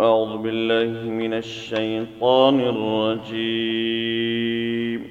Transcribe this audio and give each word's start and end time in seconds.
أعوذ 0.00 0.36
بالله 0.36 1.10
من 1.10 1.34
الشيطان 1.34 2.60
الرجيم 2.60 5.06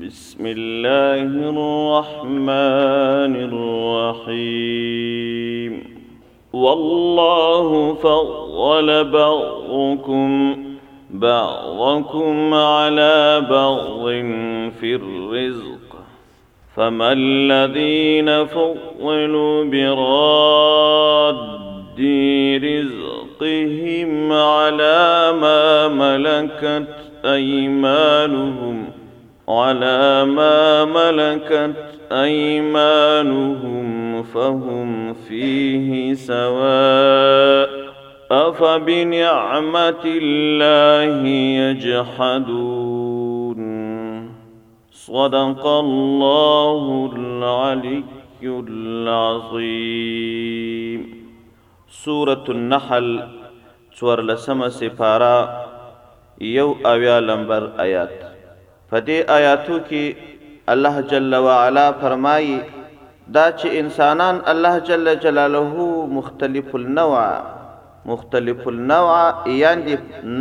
بسم 0.00 0.44
الله 0.46 1.22
الرحمن 1.50 2.48
الرحيم 3.36 5.84
والله 6.52 7.94
فضل 7.94 9.04
بعضكم 9.10 10.54
بعضكم 11.10 12.54
على 12.54 13.46
بعض 13.50 14.02
في 14.80 14.84
الرزق 14.96 15.96
فما 16.76 17.12
الذين 17.12 18.46
فضلوا 18.46 19.64
براد 19.64 22.00
رزق 22.64 23.23
رزقهم 23.40 24.32
على 24.32 25.32
ما 25.40 25.88
ملكت 25.88 26.86
أيمانهم 27.24 28.84
على 29.48 30.24
ما 30.24 30.84
ملكت 30.84 31.72
أيمانهم 32.12 34.22
فهم 34.22 35.14
فيه 35.14 36.14
سواء 36.14 37.68
أفبنعمة 38.30 40.04
الله 40.04 41.28
يجحدون 41.60 43.64
صدق 44.92 45.66
الله 45.66 47.10
العلي 47.16 48.02
العظيم 48.44 50.43
سورة 52.02 52.44
النحل 52.56 53.04
څوارلسمه 53.96 54.68
سپاره 54.80 55.34
یو 56.56 56.64
اویا 56.92 57.18
لمبر 57.28 57.62
آیات 57.84 58.12
په 58.88 58.96
دې 59.06 59.18
آیاتو 59.36 59.76
کې 59.90 60.04
الله 60.74 60.94
جل 61.12 61.32
وعلا 61.46 61.84
فرمایي 62.00 62.56
دا 63.36 63.46
چې 63.58 63.68
انسانان 63.84 64.36
الله 64.54 64.74
جل 64.90 65.06
جلاله 65.26 65.76
مختلف 66.18 66.68
النوع 66.80 67.22
مختلف 68.14 68.60
النوع 68.74 69.14
یعنی 69.62 69.94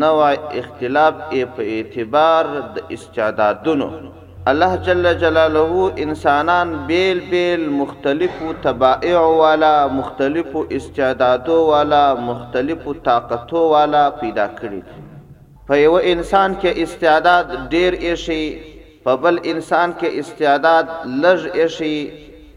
نوع 0.07 0.29
اختلاف 0.63 1.15
په 1.55 1.61
اعتبار 1.77 2.45
د 2.57 2.77
استعدادونو 2.99 3.89
الله 4.51 4.73
جل 4.85 5.05
جلاله 5.19 5.83
انسانان 6.03 6.71
بیل 6.87 7.19
بیل 7.29 7.61
مختلفو 7.73 8.47
تبائع 8.63 9.19
والا 9.41 9.69
مختلفو 9.97 10.63
استعدادو 10.79 11.59
والا 11.67 12.01
مختلفو 12.29 12.93
طاقتو 13.05 13.61
والا 13.73 14.01
پیدا 14.23 14.47
کړی 14.57 14.81
په 15.69 15.77
یو 15.83 15.93
انسان 16.13 16.57
کې 16.63 16.83
استعداد 16.85 17.53
ډیر 17.75 17.95
شي 18.25 18.39
په 19.05 19.15
بل 19.27 19.39
انسان 19.53 19.93
کې 20.01 20.25
استعداد 20.25 20.91
لږ 21.23 21.65
شي 21.77 21.93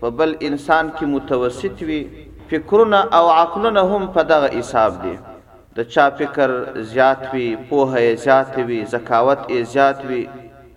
په 0.00 0.10
بل 0.22 0.34
انسان 0.50 0.90
کې 0.96 1.14
متوسط 1.14 1.84
وي 1.92 2.00
فکرونه 2.54 3.04
او 3.20 3.24
عقلونه 3.36 3.84
هم 3.94 4.08
په 4.18 4.24
دغه 4.34 4.50
حساب 4.58 4.98
دي 5.06 5.14
د 5.78 5.90
چا 5.94 6.08
فکر 6.22 6.56
زیات 6.96 7.22
وي 7.36 7.44
پوهه 7.72 8.04
زیات 8.26 8.60
وي 8.72 8.80
ذکاوت 8.96 9.46
زیات 9.76 10.04
وي 10.10 10.20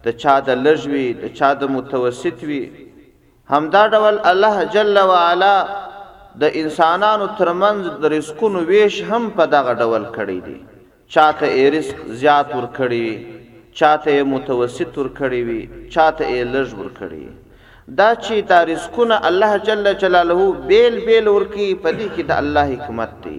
د 0.06 0.08
چا 0.22 0.34
د 0.48 0.50
لږوي 0.66 1.08
د 1.22 1.26
چا 1.38 1.50
د 1.62 1.64
متوسط 1.78 2.38
وي 2.50 2.64
همدا 3.54 3.84
ډول 3.94 4.16
الله 4.32 4.56
جل 4.76 4.96
وعلا 5.12 5.56
د 6.42 6.58
انسانانو 6.62 7.26
ترمنځ 7.40 7.82
د 8.02 8.14
رزقونو 8.16 8.60
ویش 8.70 8.96
هم 9.10 9.24
په 9.38 9.44
دغه 9.56 9.74
ډول 9.82 10.04
کړی 10.18 10.40
دی 10.48 10.58
چاته 11.14 11.46
یې 11.58 11.66
رزق 11.78 11.98
زیات 12.22 12.48
ور 12.58 12.68
کړی 12.80 13.02
وي 13.08 13.18
چاته 13.80 14.10
یې 14.16 14.24
متوسط 14.36 14.94
ور 15.02 15.10
کړی 15.20 15.42
وي 15.48 15.62
چاته 15.94 16.24
یې 16.34 16.44
لږ 16.54 16.68
ور 16.80 16.90
کړی 17.00 17.26
دا 18.00 18.10
چې 18.24 18.36
دا 18.52 18.60
رزقونه 18.72 19.16
الله 19.30 19.52
جل 19.68 19.86
جلاله 20.02 20.42
بیل 20.72 20.96
بیل 21.08 21.28
ورکی 21.36 21.70
په 21.84 21.90
دې 21.98 22.08
کې 22.14 22.24
د 22.30 22.32
الله 22.42 22.66
حکمت 22.74 23.12
دی 23.24 23.38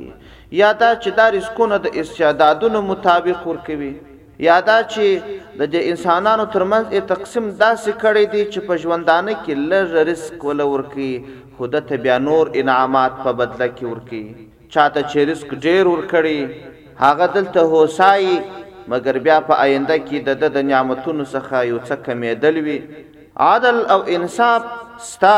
یا 0.61 0.71
دا 0.83 0.91
چې 1.03 1.11
دا 1.21 1.27
رزقونه 1.39 1.77
د 1.85 2.01
استعدادونو 2.03 2.79
مطابق 2.91 3.41
ورکوي 3.51 3.93
یادا 4.49 4.77
چې 4.93 5.07
د 5.73 5.75
انسانانو 5.93 6.45
ترمنځ 6.55 6.87
یې 6.95 7.03
تقسیم 7.13 7.45
داسې 7.65 7.91
کړی 8.03 8.25
دی 8.35 8.43
چې 8.53 8.61
په 8.69 8.75
ژوندانه 8.83 9.33
کې 9.43 9.55
لږ 9.73 9.89
رزق 10.11 10.45
ول 10.51 10.61
ورکی 10.73 11.13
خو 11.57 11.67
د 11.75 11.83
تبیا 11.91 12.17
نور 12.29 12.45
انعامات 12.61 13.19
په 13.25 13.35
بدله 13.41 13.67
کې 13.73 13.91
ورکی 13.93 14.23
چاته 14.77 15.01
چې 15.11 15.19
رزق 15.31 15.51
ډیر 15.67 15.83
ورکړي 15.91 16.97
هغه 17.05 17.27
دلته 17.35 17.67
هوسای 17.75 18.31
مګر 18.93 19.17
بیا 19.27 19.37
په 19.51 19.55
آینده 19.67 19.97
کې 20.07 20.41
د 20.45 20.57
د 20.57 20.67
نعمتونو 20.71 21.25
څخه 21.35 21.57
یو 21.73 21.79
څه 21.89 21.95
کمیدل 22.07 22.57
وي 22.69 22.79
عادل 23.49 23.79
او 23.97 24.01
انصاف 24.17 24.63
ستا 25.11 25.35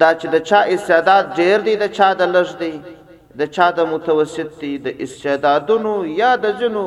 دا 0.00 0.10
چې 0.20 0.26
د 0.34 0.44
چا 0.50 0.60
استعداد 0.76 1.24
ډیر 1.40 1.58
دی 1.70 1.74
د 1.84 1.96
چا 2.00 2.08
د 2.20 2.36
لږ 2.36 2.60
دی 2.64 2.72
د 3.44 3.52
چا 3.58 3.66
د 3.80 3.90
متوسط 3.96 4.50
دی 4.64 4.72
د 4.88 5.02
استعدادونو 5.06 5.94
یا 6.20 6.30
د 6.46 6.54
جنو 6.60 6.86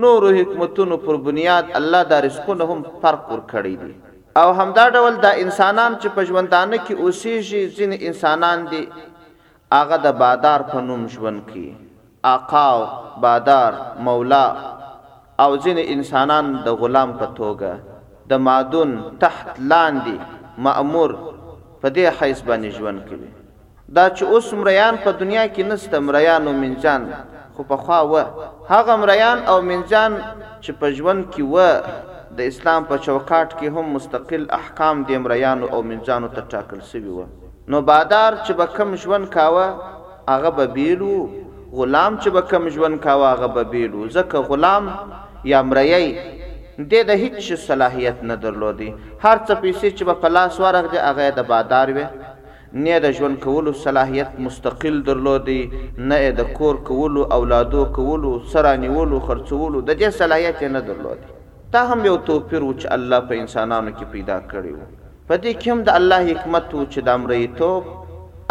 نور 0.00 0.22
حکمتونو 0.38 0.96
پر 1.04 1.16
بنیاد 1.26 1.64
الله 1.78 2.04
دا 2.10 2.18
رزقونه 2.26 2.64
هم 2.70 2.80
فرق 3.02 3.24
ور 3.32 3.40
کړی 3.52 3.74
دي 3.82 3.94
او 4.40 4.52
همدا 4.60 4.86
ډول 4.96 5.14
دا 5.26 5.30
انسانان 5.44 5.92
چې 6.00 6.08
په 6.14 6.22
ژوندانه 6.28 6.76
کې 6.86 6.92
اوسېږي 7.04 7.62
ځین 7.76 7.92
انسانان 8.08 8.58
دي 8.70 8.82
هغه 9.78 9.96
د 10.04 10.08
بادار 10.20 10.60
په 10.72 10.80
نوم 10.90 11.02
ژوند 11.14 11.40
کوي 11.50 11.72
آقاو 12.34 12.82
بادار 13.24 13.72
مولا 14.08 14.46
او 15.44 15.50
ځین 15.64 15.78
انسانان 15.94 16.44
د 16.66 16.78
غلام 16.82 17.10
په 17.22 17.26
توګه 17.38 17.72
د 18.30 18.44
مادون 18.46 18.90
تحت 19.20 19.48
لاندې 19.70 20.16
مأمور 20.66 21.10
په 21.80 21.88
دې 21.96 22.06
حیث 22.20 22.40
باندې 22.48 22.68
ژوند 22.78 23.00
کوي 23.08 23.30
دا 23.96 24.06
چې 24.16 24.22
اوس 24.32 24.52
مریان 24.60 24.94
په 25.04 25.10
دنیا 25.20 25.44
کې 25.48 25.62
نسته 25.72 25.98
مریان 26.06 26.46
او 26.48 26.52
منجان 26.62 27.02
خو 27.58 27.64
په 27.72 27.76
خوا 27.84 27.98
و 28.10 28.12
هغه 28.72 28.92
مریان 29.02 29.38
او 29.50 29.56
منجان 29.70 30.12
چې 30.64 30.70
په 30.80 30.86
ژوند 30.98 31.22
کې 31.32 31.42
و 31.54 31.56
د 32.38 32.48
اسلام 32.50 32.82
په 32.90 32.96
چوکاټ 33.06 33.48
کې 33.58 33.68
هم 33.74 33.86
مستقل 33.94 34.44
احکام 34.58 34.96
د 35.08 35.10
مریان 35.24 35.60
او 35.72 35.78
منجانو 35.90 36.28
ته 36.34 36.42
ټاکل 36.52 36.80
شوی 36.90 37.12
و 37.18 37.24
نو 37.74 37.80
بادار 37.90 38.32
چې 38.46 38.52
به 38.60 38.66
کم 38.76 38.90
ژوند 39.06 39.26
کاوه 39.36 39.66
هغه 40.32 40.50
به 40.60 40.64
بیلو 40.78 41.16
غلام 41.80 42.12
چې 42.22 42.28
به 42.38 42.42
کم 42.54 42.64
ژوند 42.76 42.96
کاوه 43.08 43.28
هغه 43.34 43.48
به 43.58 43.64
بیلو 43.74 44.06
ځکه 44.16 44.38
غلام 44.52 44.84
یا 45.54 45.62
مریی 45.70 46.06
د 46.90 46.94
د 47.10 47.12
هیڅ 47.22 47.52
صلاحیت 47.66 48.18
نه 48.30 48.36
درلودي 48.46 48.90
هر 49.24 49.38
څه 49.46 49.54
پیسې 49.62 49.88
چې 49.96 50.02
په 50.22 50.28
لاس 50.36 50.60
ورغ 50.66 50.84
دي 50.94 50.98
هغه 51.08 51.30
د 51.40 51.50
بادار 51.52 51.88
وي 51.98 52.06
نه 52.72 52.96
د 53.02 53.10
ژوند 53.18 53.36
کولو 53.44 53.72
صلاحیت 53.82 54.30
مستقل 54.46 54.96
درلودي 55.04 55.60
نه 55.98 56.16
د 56.40 56.50
کور 56.58 56.76
کولو 56.88 57.22
اولادو 57.36 57.84
کولو 57.98 58.32
سره 58.54 58.72
نیولو 58.82 59.20
خرڅولو 59.28 59.80
د 59.90 59.90
دې 60.00 60.08
صلاحیت 60.18 60.60
نه 60.74 60.80
درلودي 60.88 61.30
تا 61.76 61.82
هم 61.92 62.04
یو 62.08 62.16
توپیر 62.26 62.62
و 62.66 62.72
چې 62.80 62.94
الله 62.98 63.20
په 63.30 63.34
انسانانو 63.44 63.90
کې 63.94 64.04
پیدا 64.16 64.38
کړی 64.52 64.74
و 64.74 65.08
په 65.30 65.36
دې 65.36 65.52
کې 65.62 65.76
هم 65.76 65.82
د 65.86 65.88
الله 66.02 66.20
حکمت 66.32 66.74
و 66.74 66.84
چې 66.92 67.00
د 67.00 67.08
امریتوب 67.22 67.90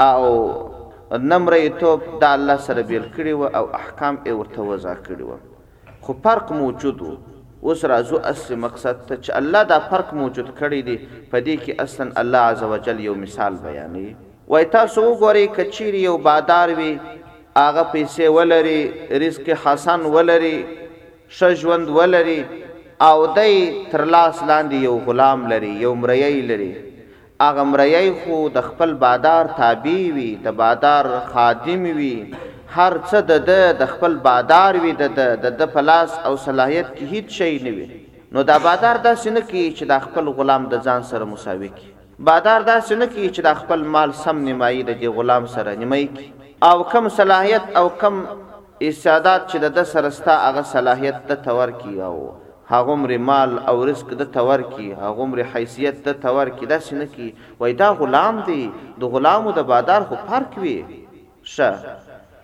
او 0.09 1.22
نمریتوب 1.29 2.11
د 2.25 2.38
الله 2.41 2.57
سره 2.67 2.84
بیل 2.91 3.05
کړی 3.07 3.34
و 3.38 3.55
او 3.59 3.66
احکام 3.81 4.17
یې 4.23 4.38
ورته 4.41 4.69
وضع 4.72 4.95
کړی 5.07 5.25
و 5.28 5.97
خو 6.07 6.17
فرق 6.25 6.53
موجود 6.63 7.01
و 7.11 7.16
اوس 7.66 7.81
راځو 7.91 8.18
اصل 8.31 8.53
مقصد 8.66 8.97
ته 9.07 9.16
چې 9.23 9.31
الله 9.40 9.62
دا 9.72 9.78
فرق 9.91 10.09
موجود 10.23 10.50
کړی 10.59 10.81
دی 10.88 10.95
په 11.31 11.38
دې 11.45 11.56
کې 11.63 11.73
اصلا 11.85 12.07
الله 12.22 12.44
عزوجل 12.53 12.97
یو 13.07 13.16
مثال 13.23 13.53
بیانوي 13.63 14.09
وای 14.50 14.66
تاسو 14.75 15.01
وګورئ 15.12 15.45
کچیر 15.57 15.94
یو 16.07 16.16
بادار 16.28 16.69
وي 16.79 16.90
هغه 17.59 17.84
پیسې 17.94 18.23
ولري 18.38 18.81
رزق 19.23 19.47
حسن 19.63 20.01
ولري 20.17 20.58
شجوند 21.40 21.87
ولري 21.97 22.41
او 23.05 23.16
دای 23.35 23.55
ترلاس 23.93 24.43
لاندې 24.49 24.78
یو 24.90 24.96
غلام 25.08 25.47
لري 25.55 25.72
یو 25.87 25.93
مریی 26.03 26.41
لري 26.52 26.70
هغه 27.41 27.64
مریی 27.72 28.11
خو 28.22 28.37
د 28.59 28.66
خپل 28.67 28.93
بادار 29.05 29.46
تابع 29.58 29.97
وي 30.20 30.29
د 30.47 30.55
بادار 30.61 31.11
خادم 31.34 31.84
وي 31.97 32.16
هر 32.75 32.93
څه 33.09 33.17
د 33.31 33.34
د 33.81 33.90
خپل 33.93 34.14
بادار 34.28 34.73
وي 34.84 34.91
د 35.02 35.53
د 35.59 35.73
پلاس 35.75 36.11
او 36.28 36.34
صلاحیت 36.47 36.87
کې 36.96 37.03
هیڅ 37.14 37.28
شی 37.41 37.52
نه 37.66 37.72
وي 37.78 37.87
نو 38.37 38.43
دا 38.49 38.58
بادار 38.66 38.96
دا 39.05 39.14
سینه 39.23 39.43
کې 39.49 39.64
چې 39.78 39.84
د 39.91 40.02
خپل 40.08 40.28
غلام 40.40 40.64
د 40.73 40.90
ځان 40.90 41.02
سره 41.11 41.25
مساوي 41.34 41.69
کی 41.78 41.91
بادار 42.29 42.61
دا 42.69 42.75
سینه 42.87 43.05
کې 43.05 43.29
چې 43.35 43.41
د 43.47 43.55
خپل 43.59 43.85
مال 43.96 44.14
سم 44.23 44.41
نیمایي 44.49 44.81
د 44.90 45.11
غلام 45.19 45.46
سره 45.55 45.75
نیمایي 45.84 46.08
کی 46.17 46.28
او 46.69 46.75
کم 46.93 47.08
صلاحیت 47.19 47.66
او 47.81 47.85
کم 48.02 48.19
استعداد 48.87 49.46
چې 49.46 49.72
د 49.78 49.87
سرستا 49.93 50.35
هغه 50.46 50.64
صلاحیت 50.75 51.23
د 51.31 51.40
تور 51.47 51.73
کی 51.84 51.93
او 52.09 52.16
هغومره 52.72 53.17
مال 53.29 53.53
او 53.73 53.75
رزق 53.91 54.11
د 54.23 54.29
تور 54.37 54.66
کی 54.75 54.90
هغومره 55.03 55.46
حیثیت 55.55 56.03
د 56.09 56.19
تور 56.28 56.52
کی 56.59 56.66
دا 56.73 56.79
سینه 56.90 57.05
کی 57.16 57.31
وای 57.64 57.73
دا 57.84 57.91
غلام 58.02 58.43
دی 58.49 58.59
د 59.05 59.14
غلامو 59.17 59.52
د 59.61 59.67
بادار 59.73 60.02
خو 60.11 60.16
فرق 60.28 60.58
وی 60.66 60.75
شه 61.55 61.72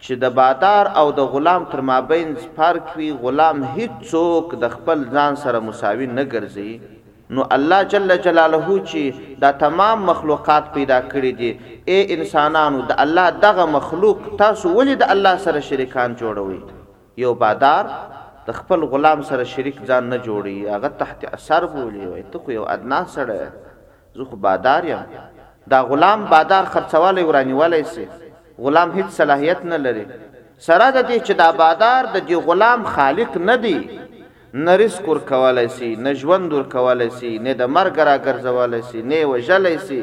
چې 0.06 0.20
د 0.22 0.30
بادار 0.38 0.88
او 1.00 1.04
د 1.18 1.26
غلام 1.34 1.66
تر 1.74 1.82
مابین 1.90 2.32
فرق 2.56 2.88
وي 3.02 3.10
غلام 3.26 3.62
هیڅوک 3.76 4.54
د 4.64 4.72
خپل 4.74 5.04
ځان 5.18 5.38
سره 5.44 5.60
مساوي 5.68 6.08
نه 6.16 6.24
ګرځي 6.34 6.72
نو 7.36 7.44
الله 7.58 7.88
جل 7.94 8.14
جلاله 8.26 8.66
چې 8.66 9.38
دا 9.44 9.52
تمام 9.62 10.02
مخلوقات 10.10 10.68
پیدا 10.74 10.98
کړی 11.14 11.32
دي 11.42 11.80
اے 11.94 12.00
انسانانو 12.16 12.82
د 12.90 13.00
الله 13.04 13.28
دغه 13.46 13.68
مخلوق 13.78 14.26
تاسو 14.42 14.74
ولې 14.80 15.00
د 15.04 15.10
الله 15.14 15.40
سره 15.46 15.64
شریکان 15.70 16.18
جوړوي 16.24 17.24
یو 17.26 17.32
بادار 17.46 17.94
د 18.50 18.58
خپل 18.60 18.84
غلام 18.96 19.22
سره 19.32 19.46
شریک 19.54 19.78
ځان 19.92 20.10
نه 20.16 20.18
جوړي 20.26 20.74
هغه 20.74 20.90
تحت 21.04 21.24
اثر 21.40 21.70
بولی 21.78 22.10
وي 22.14 22.24
ته 22.36 22.44
خو 22.48 22.56
یو 22.58 22.68
ادنا 22.78 23.00
سره 23.18 23.40
زه 24.20 24.30
خو 24.34 24.42
بادار 24.50 24.90
یم 24.92 25.16
دا 25.76 25.82
غلام 25.94 26.28
بادار 26.38 26.70
خرڅوالی 26.76 27.26
ورانیولی 27.32 27.82
سي 27.96 28.08
غلام 28.66 28.90
هیڅ 28.98 29.10
صلاحیت 29.20 29.62
نه 29.72 29.78
لري 29.86 30.04
سره 30.68 30.86
د 30.98 31.00
دې 31.10 31.18
چې 31.28 31.34
دا 31.44 31.48
بادار 31.62 32.10
د 32.16 32.18
دې 32.30 32.38
غلام 32.50 32.86
خالق 32.96 33.34
نه 33.50 33.56
دی 33.64 33.76
نه 34.68 34.74
رزق 34.82 35.08
ور 35.14 35.20
کولای 35.32 35.66
شي 35.78 35.90
نه 36.06 36.12
ژوند 36.22 36.48
ور 36.58 36.68
کولای 36.76 37.08
شي 37.22 37.32
نه 37.48 37.54
د 37.62 37.74
مرګ 37.76 37.96
را 38.10 38.16
ګرځولای 38.26 38.82
شي 38.92 39.00
نه 39.10 39.20
وجلای 39.32 39.78
شي 39.90 40.00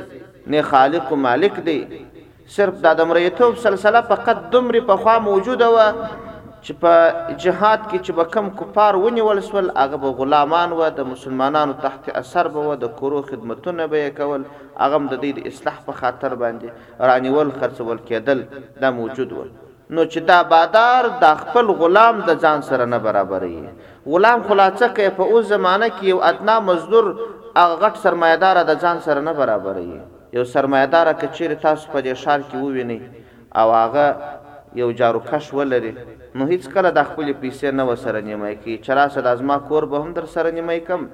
نه 0.54 0.58
خالق 0.72 1.04
او 1.14 1.20
مالک 1.26 1.54
دی 1.70 1.78
صرف 2.56 2.74
د 2.84 2.96
دمریتوب 3.00 3.52
سلسله 3.64 4.00
فقط 4.12 4.38
دمر 4.54 4.74
په 4.90 4.94
خوا 5.02 5.16
موجوده 5.28 5.68
و 5.76 5.78
چې 6.64 6.76
په 6.80 7.36
جهاد 7.42 7.84
کې 7.90 7.98
چې 8.06 8.12
به 8.18 8.24
کم 8.34 8.48
کفار 8.60 8.98
ونیول 9.02 9.40
سول 9.48 9.70
هغه 9.76 10.00
به 10.02 10.10
غلامان 10.20 10.72
و 10.80 10.88
د 10.98 11.06
مسلمانانو 11.12 11.76
تحت 11.84 12.08
اثر 12.22 12.48
به 12.56 12.64
و 12.70 12.74
د 12.82 12.90
کورو 13.00 13.22
خدمتونه 13.30 13.86
به 13.94 14.10
کول 14.18 14.44
هغه 14.80 14.98
د 15.12 15.12
دې 15.12 15.30
د 15.38 15.48
اصلاح 15.52 15.78
په 15.88 15.92
خاطر 16.00 16.34
باندې 16.42 17.06
رانیول 17.12 17.50
خرڅول 17.60 17.98
کېدل 18.08 18.42
دا 18.84 18.90
موجود 18.98 19.32
و 19.32 19.44
نو 19.90 20.02
چې 20.04 20.18
دا 20.32 20.42
بادار 20.52 21.08
د 21.22 21.32
خپل 21.44 21.72
غلام 21.82 22.20
د 22.28 22.40
ځان 22.46 22.66
سره 22.70 22.84
نه 22.96 22.98
برابرې 23.06 24.10
غلام 24.14 24.42
خلاصه 24.48 24.90
کې 24.96 25.16
په 25.20 25.30
اوس 25.30 25.46
زمانه 25.54 25.88
کې 25.88 26.04
یو 26.14 26.18
ادنا 26.32 26.58
مزدور 26.68 27.10
هغه 27.56 27.80
غټ 27.86 28.04
سرمایدار 28.06 28.62
د 28.72 28.80
ځان 28.84 29.00
سره 29.08 29.20
نه 29.30 29.34
برابرې 29.40 30.36
یو 30.38 30.44
سرمایدار 30.52 31.12
کچیر 31.24 31.54
تاسو 31.64 31.92
په 31.96 32.02
دې 32.06 32.22
شار 32.24 32.46
کې 32.50 32.64
وویني 32.66 33.00
او 33.62 33.72
هغه 33.76 34.36
یو 34.78 34.88
جارو 34.98 35.18
کش 35.30 35.52
ولري 35.54 35.90
نو 36.38 36.44
هیڅ 36.50 36.66
کله 36.74 36.90
د 36.98 37.04
خپل 37.08 37.30
پیسې 37.44 37.72
نه 37.78 37.86
وسره 37.88 38.20
نیمای 38.26 38.54
کی 38.66 38.76
چراسه 38.88 39.22
د 39.26 39.34
ازما 39.38 39.56
کور 39.70 39.86
به 39.94 40.02
هم 40.04 40.12
در 40.18 40.26
سره 40.34 40.50
نیمای 40.58 40.80
کم 40.90 41.06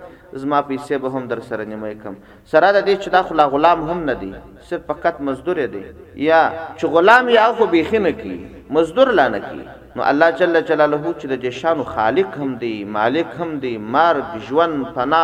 زما 0.42 0.60
پیسې 0.68 0.92
به 1.04 1.10
هم 1.14 1.28
در 1.30 1.40
سره 1.48 1.64
نیمای 1.70 1.94
کم 2.02 2.16
سره 2.44 2.72
د 2.72 2.76
دې 2.80 2.94
چې 3.04 3.08
دا 3.16 3.22
خلا 3.30 3.48
غلام 3.56 3.88
هم 3.90 3.98
نه 4.10 4.14
دی 4.24 4.30
صرف 4.72 4.82
فقط 4.92 5.20
مزدور 5.30 5.62
دی 5.78 5.82
یا 6.26 6.42
چې 6.78 6.84
غلام 6.98 7.28
یا 7.38 7.48
خو 7.58 7.66
بیخینه 7.78 8.12
کی 8.20 8.36
مزدور 8.78 9.12
لانه 9.20 9.40
کی 9.48 9.64
نو 9.96 10.02
الله 10.10 10.28
جل 10.38 10.56
جلاله 10.70 11.10
چې 11.20 11.44
د 11.44 11.52
شانو 11.58 11.84
خالق 11.90 12.34
هم 12.40 12.50
دی 12.64 12.72
مالک 12.96 13.28
هم 13.44 13.52
دی 13.60 13.70
مار 13.94 14.18
ژوند 14.48 14.88
فنا 14.96 15.20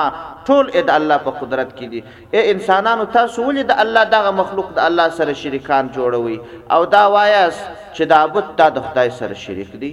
ټول 0.47 0.71
د 0.77 0.93
الله 0.95 1.19
په 1.27 1.35
قدرت 1.41 1.75
کې 1.81 1.87
دی 1.95 2.01
اے 2.39 2.45
انسانانو 2.53 3.05
تاسو 3.17 3.45
ولې 3.49 3.69
د 3.73 3.83
الله 3.85 4.05
دغه 4.15 4.31
مخلوق 4.39 4.71
د 4.79 4.89
الله 4.93 5.07
سره 5.19 5.35
شریکان 5.43 5.93
جوړوي 5.99 6.57
او 6.79 6.81
دا 6.97 7.03
وایاس 7.17 7.61
چې 7.67 8.13
دا 8.15 8.23
بت 8.39 8.55
د 8.79 8.87
خدای 8.89 9.13
سره 9.21 9.39
شریک 9.43 9.77
دی 9.85 9.93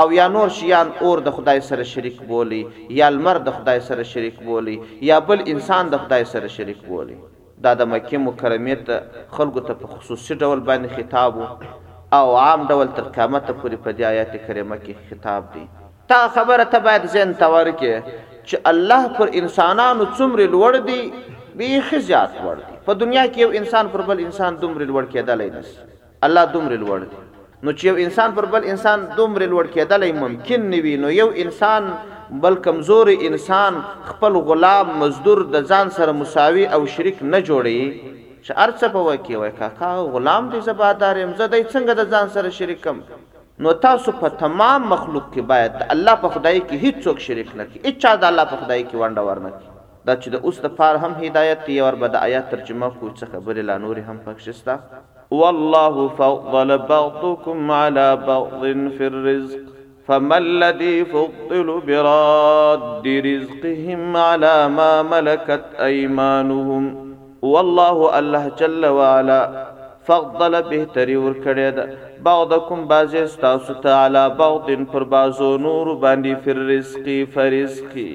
او 0.00 0.04
یا 0.20 0.28
نور 0.36 0.54
شیان 0.60 0.94
اور 1.06 1.24
د 1.30 1.36
خدای 1.40 1.64
سره 1.72 1.90
شریک 1.96 2.22
بولی 2.32 2.62
یا 2.98 3.10
المر 3.14 3.42
د 3.50 3.56
خدای 3.60 3.78
سره 3.90 4.08
شریک 4.14 4.38
بولی 4.52 4.78
یا 5.10 5.20
بل 5.32 5.44
انسان 5.56 5.92
د 5.96 6.04
خدای 6.06 6.30
سره 6.36 6.54
شریک 6.58 6.86
بولی 6.94 7.18
دا 7.68 7.74
د 7.84 7.92
مکه 7.96 8.24
مکرمه 8.30 8.80
ته 8.88 9.28
خلکو 9.40 9.68
ته 9.70 9.80
په 9.84 9.94
خصوصي 9.96 10.38
ډول 10.42 10.68
باندې 10.72 10.98
خطاب 10.98 11.38
وو 11.42 11.54
او 12.18 12.26
عام 12.36 12.66
ډول 12.70 12.88
تر 12.96 13.04
قیامت 13.14 13.50
پورې 13.60 13.76
په 13.84 13.90
دې 13.92 14.02
آیت 14.02 14.32
کریمه 14.46 14.76
کې 14.76 14.92
خطاب 15.10 15.42
دی 15.54 15.64
تا 16.12 16.18
خبره 16.36 16.64
ته 16.72 16.78
باید 16.86 17.04
ځین 17.14 17.34
تور 17.42 17.66
کې 17.80 18.02
چې 18.48 18.56
الله 18.70 19.02
پر 19.18 19.28
انسانانو 19.40 20.04
څومره 20.18 20.44
لوړ 20.54 20.72
دی 20.88 21.02
بیخ 21.60 21.86
زیات 22.08 22.32
لوړ 22.42 22.56
دی 22.66 22.74
په 22.88 22.92
دنیا 23.02 23.24
کې 23.26 23.40
یو 23.44 23.50
انسان 23.62 23.88
پر 23.92 24.02
بل 24.08 24.18
انسان 24.24 24.52
دومره 24.64 24.84
لوړ 24.90 25.04
کېدلای 25.12 25.50
نشي 25.56 25.76
الله 26.28 26.44
دومره 26.54 26.76
لوړ 26.84 27.00
دی 27.10 27.18
نو 27.64 27.72
چې 27.72 27.84
یو 27.90 27.94
انسان 28.06 28.32
پر 28.38 28.46
بل 28.54 28.64
انسان 28.72 28.98
دومره 29.18 29.46
لوړ 29.46 29.64
کېدلای 29.74 30.12
ممکن 30.24 30.60
نوي 30.74 30.96
نو 31.04 31.10
یو 31.18 31.28
انسان 31.44 31.90
بل 32.46 32.54
کمزور 32.66 33.12
انسان 33.20 33.78
خپل 34.08 34.34
غلام 34.50 34.90
مزدور 35.04 35.44
د 35.54 35.66
ځان 35.74 35.88
سره 36.00 36.12
مساوي 36.24 36.66
او 36.78 36.82
شریک 36.96 37.22
نه 37.30 37.40
جوړي 37.40 37.80
چې 38.42 38.56
ارڅ 38.66 38.84
په 38.92 39.02
وکی 39.06 39.38
وای 39.40 39.50
کاکا 39.56 39.88
غلام 40.12 40.46
دې 40.52 40.68
زبادار 40.68 41.18
يم 41.22 41.32
زه 41.40 41.48
دې 41.54 41.72
څنګه 41.72 41.98
د 41.98 42.16
ځان 42.16 42.30
سره 42.36 42.52
شریکم 42.60 43.00
نو 43.64 43.72
تاسو 43.84 44.14
په 44.20 44.30
تمام 44.42 44.86
مخلوق 44.92 45.26
کې 45.26 45.48
باید 45.50 45.82
الله 45.94 46.14
په 46.22 46.34
خدای 46.36 46.62
کې 46.62 46.84
هیڅ 46.84 47.04
څوک 47.06 47.20
شریک 47.24 47.50
نه 47.60 47.66
کی 47.72 47.82
اچا 47.90 48.12
د 48.22 48.30
الله 48.30 48.50
په 48.52 48.60
خدای 48.62 48.84
کې 48.84 49.02
وانډه 49.02 49.26
ورنه 49.30 49.50
کی 49.56 49.68
دا 50.10 50.16
چې 50.20 50.34
د 50.34 50.46
اوس 50.50 50.62
د 50.66 50.74
فار 50.78 51.00
هم 51.02 51.18
هدایت 51.24 51.66
دی 51.66 51.76
ور 51.86 51.98
بد 52.04 52.16
آیات 52.22 52.48
ترجمه 52.54 52.88
کو 53.00 53.10
څه 53.10 53.34
خبرې 53.34 53.68
لا 53.72 53.76
نور 53.84 54.00
هم 54.08 54.16
پکښستا 54.28 54.78
والله 55.40 56.06
فضل 56.22 56.74
بعضكم 56.94 57.74
على 57.80 58.08
بعض 58.30 58.88
في 58.98 59.12
الرزق 59.12 59.68
فما 60.08 60.38
الذي 60.46 60.94
فضل 61.12 61.74
براد 61.92 63.06
رزقهم 63.28 64.18
على 64.22 64.56
ما 64.80 64.90
ملكت 65.12 65.70
أيمانهم 65.90 67.09
والله 67.42 68.16
الله 68.18 68.48
جل 68.58 68.84
وعلا 68.86 69.40
فضل 70.08 70.54
بهتري 70.72 71.16
ور 71.24 71.34
کړی 71.44 71.70
دا 71.76 71.84
بعضکم 72.28 72.84
بعض 72.92 73.14
استاسو 73.22 73.74
تعالی 73.86 74.24
بعضن 74.38 74.84
پر 74.92 75.04
بعضو 75.16 75.56
نور 75.66 75.86
باندې 76.00 76.34
فر 76.44 76.58
رزقي 76.72 77.16
فرزقي 77.34 78.12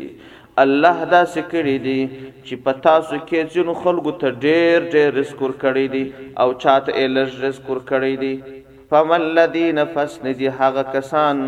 الله 0.64 1.04
دا 1.14 1.22
سکړی 1.36 1.78
دی 1.88 2.00
چې 2.44 2.56
پتا 2.64 2.96
سو 3.10 3.16
کې 3.16 3.54
جن 3.56 3.72
خلکو 3.84 4.12
ته 4.24 4.30
ډېر 4.30 4.90
ډېر 4.92 5.18
رزق 5.20 5.42
ور 5.48 5.56
کړی 5.64 5.88
دی 5.96 6.04
او 6.44 6.52
چاته 6.66 7.06
الز 7.06 7.44
رزق 7.46 7.70
ور 7.76 7.82
کړی 7.94 8.16
دی 8.26 8.60
فمن 8.90 9.16
الذين 9.32 9.84
فسن 9.96 10.32
دي 10.44 10.48
هغه 10.60 10.84
کسان 10.98 11.44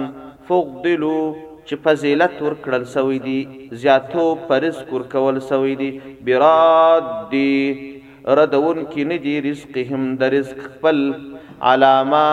فقدلوا 0.47 1.46
چې 1.69 1.75
فضیلت 1.85 2.35
ورکړل 2.45 2.83
سوی 2.95 3.17
دی 3.23 3.39
زیاتو 3.81 4.25
پرز 4.47 4.75
کور 4.89 5.01
کول 5.13 5.39
سوی 5.49 5.75
دی 5.81 5.89
براد 6.25 7.05
دی 7.31 7.49
ردون 8.39 8.77
کې 8.91 9.01
نه 9.11 9.17
دی 9.25 9.33
رزق 9.45 9.77
هم 9.89 10.05
د 10.21 10.31
رزق 10.35 10.59
خپل 10.67 10.99
علامه 11.71 12.23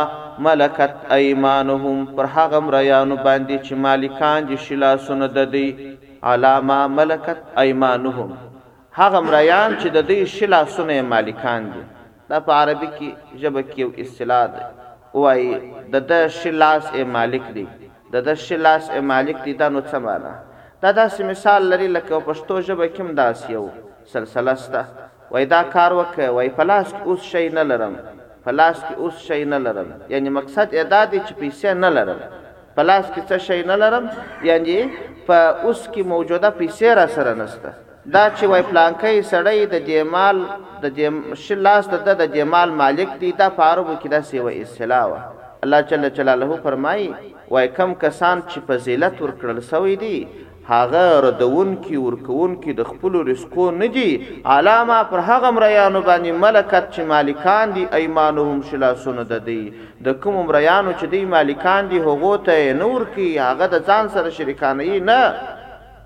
ملکت 0.46 0.94
ایمانهم 1.18 2.04
پر 2.16 2.24
هغه 2.36 2.60
مریانو 2.68 3.16
باندې 3.26 3.68
چې 3.68 3.82
مالکان 3.88 4.46
دي 4.50 4.56
شلاسونه 4.66 5.28
د 5.38 5.50
دی 5.56 5.66
علامه 6.34 6.78
ملکت 6.98 7.42
ایمانهم 7.64 8.36
هغه 9.02 9.20
مریان 9.28 9.78
چې 9.78 9.88
د 9.96 10.08
دې 10.10 10.34
شلاسونه 10.38 11.02
مالکان 11.14 11.70
دي 11.76 11.84
دا 12.32 12.40
په 12.50 12.60
عربي 12.60 12.92
کې 12.98 13.40
ژبه 13.44 13.62
کې 13.70 13.80
یو 13.84 14.06
اصطلاح 14.06 14.46
ده 14.58 14.70
وایي 15.22 15.64
د 15.96 16.06
د 16.14 16.26
شلاس 16.40 16.94
ای 17.00 17.02
مالک 17.16 17.44
دی 17.58 17.64
د 18.14 18.20
د 18.26 18.30
شلاس 18.46 18.86
مالک 19.10 19.38
دي 19.44 19.52
دا 19.60 19.68
نو 19.74 19.80
څه 19.90 19.96
معنا 20.06 20.32
دا 20.82 20.90
داسې 21.00 21.20
مثال 21.30 21.62
لري 21.72 21.88
لکه 21.96 22.14
پښتو 22.28 22.54
ژبه 22.68 22.86
کې 22.92 23.00
هم 23.02 23.10
داس 23.20 23.38
یو 23.54 23.62
سلسله 24.12 24.54
سته 24.64 24.82
وای 25.32 25.44
دا 25.54 25.60
کار 25.74 25.90
وکه 26.00 26.26
وای 26.36 26.50
پلاس 26.60 26.86
کې 26.94 27.06
اوس 27.08 27.20
شی 27.32 27.42
نه 27.58 27.62
لرم 27.72 27.94
پلاس 28.46 28.78
کې 28.86 28.94
اوس 29.04 29.16
شی 29.30 29.40
نه 29.54 29.58
لرم 29.66 29.88
یعنی 30.14 30.28
مقصد 30.38 30.68
ادا 30.84 31.02
دي 31.12 31.20
چې 31.26 31.34
پیسې 31.42 31.70
نه 31.84 31.90
لرم 31.98 32.20
پلاس 32.78 33.04
کې 33.14 33.22
څه 33.28 33.36
شی 33.46 33.62
نه 33.68 33.76
لرم 33.84 34.06
یعنی 34.52 34.78
په 35.26 35.36
اوس 35.66 35.80
کې 35.92 36.00
موجوده 36.14 36.50
پیسې 36.62 36.86
را 37.02 37.06
سره 37.18 37.32
نشته 37.44 37.70
دا 38.14 38.24
چې 38.36 38.44
وای 38.44 38.62
پلانکې 38.72 39.14
سړی 39.30 39.58
د 39.72 39.74
جمال 39.88 40.36
د 40.82 40.86
جم 40.98 41.14
شلاس 41.44 41.90
د 41.94 42.16
د 42.26 42.34
جمال 42.36 42.68
مالک 42.82 43.10
دی 43.22 43.32
دا 43.44 43.48
فارو 43.60 43.92
کې 44.00 44.08
دا 44.08 44.20
سی 44.32 44.38
وای 44.44 44.60
اصلاح 44.64 45.32
الله 45.64 45.80
جل 45.90 46.02
جلاله 46.16 46.56
فرمای 46.64 47.02
وای 47.50 47.68
کم 47.76 47.90
کسان 48.02 48.40
چې 48.48 48.60
په 48.70 48.76
ذلت 48.86 49.20
ورکړل 49.24 49.60
سوی 49.72 49.94
دي 50.02 50.16
هغه 50.70 51.04
ردون 51.24 51.70
کی 51.86 52.00
ورکون 52.02 52.56
کی 52.64 52.74
د 52.80 52.86
خپل 52.90 53.16
رزقو 53.28 53.66
نه 53.78 53.88
دي 53.96 54.06
علامه 54.56 54.98
پر 55.12 55.22
هغه 55.28 55.50
مریانو 55.60 56.02
باندې 56.08 56.42
ملکت 56.44 56.90
چې 56.94 57.10
مالکان 57.14 57.74
دي 57.78 57.86
ايمانهم 58.00 58.60
شلاسونه 58.70 59.24
ده 59.32 59.40
دي 59.48 59.58
د 60.08 60.18
کوم 60.26 60.38
مریانو 60.50 60.94
چې 60.98 61.06
دی 61.16 61.24
مالکان 61.36 61.90
دي 61.94 62.02
هغه 62.10 62.36
ته 62.50 62.78
نور 62.84 63.08
کی 63.16 63.28
هغه 63.38 63.70
د 63.78 63.88
ځان 63.90 64.12
سره 64.18 64.36
شریکانه 64.40 65.00
نه 65.10 65.20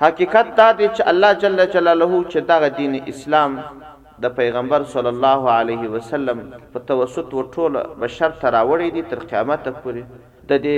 حقیقت 0.06 0.52
دا 0.60 0.68
دی 0.82 0.90
چې 0.92 1.10
الله 1.14 1.40
جل 1.46 1.58
جلاله 1.78 2.22
چې 2.36 2.48
دا 2.52 2.74
دین 2.82 3.00
اسلام 3.16 3.58
د 4.28 4.36
پیغمبر 4.42 4.90
صلی 4.98 5.14
الله 5.16 5.56
علیه 5.58 5.96
وسلم 5.98 6.44
په 6.76 6.86
توسط 6.94 7.34
ورټوله 7.42 7.88
بشر 8.06 8.38
تراوړي 8.46 8.92
دي 9.00 9.08
تر 9.16 9.28
قیامت 9.34 9.74
پورې 9.80 10.30
د 10.50 10.52
دې 10.66 10.78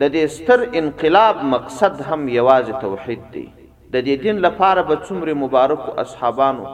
د 0.00 0.02
دې 0.14 0.24
ستر 0.36 0.60
انقلاب 0.80 1.36
مقصد 1.54 1.94
هم 2.08 2.20
یوازې 2.38 2.72
توحید 2.84 3.20
دی 3.34 3.46
د 3.94 4.06
دې 4.06 4.14
دین 4.24 4.36
لپاره 4.46 4.80
به 4.88 4.96
څومره 5.06 5.32
مبارک 5.44 5.82
اصحابانو 6.04 6.64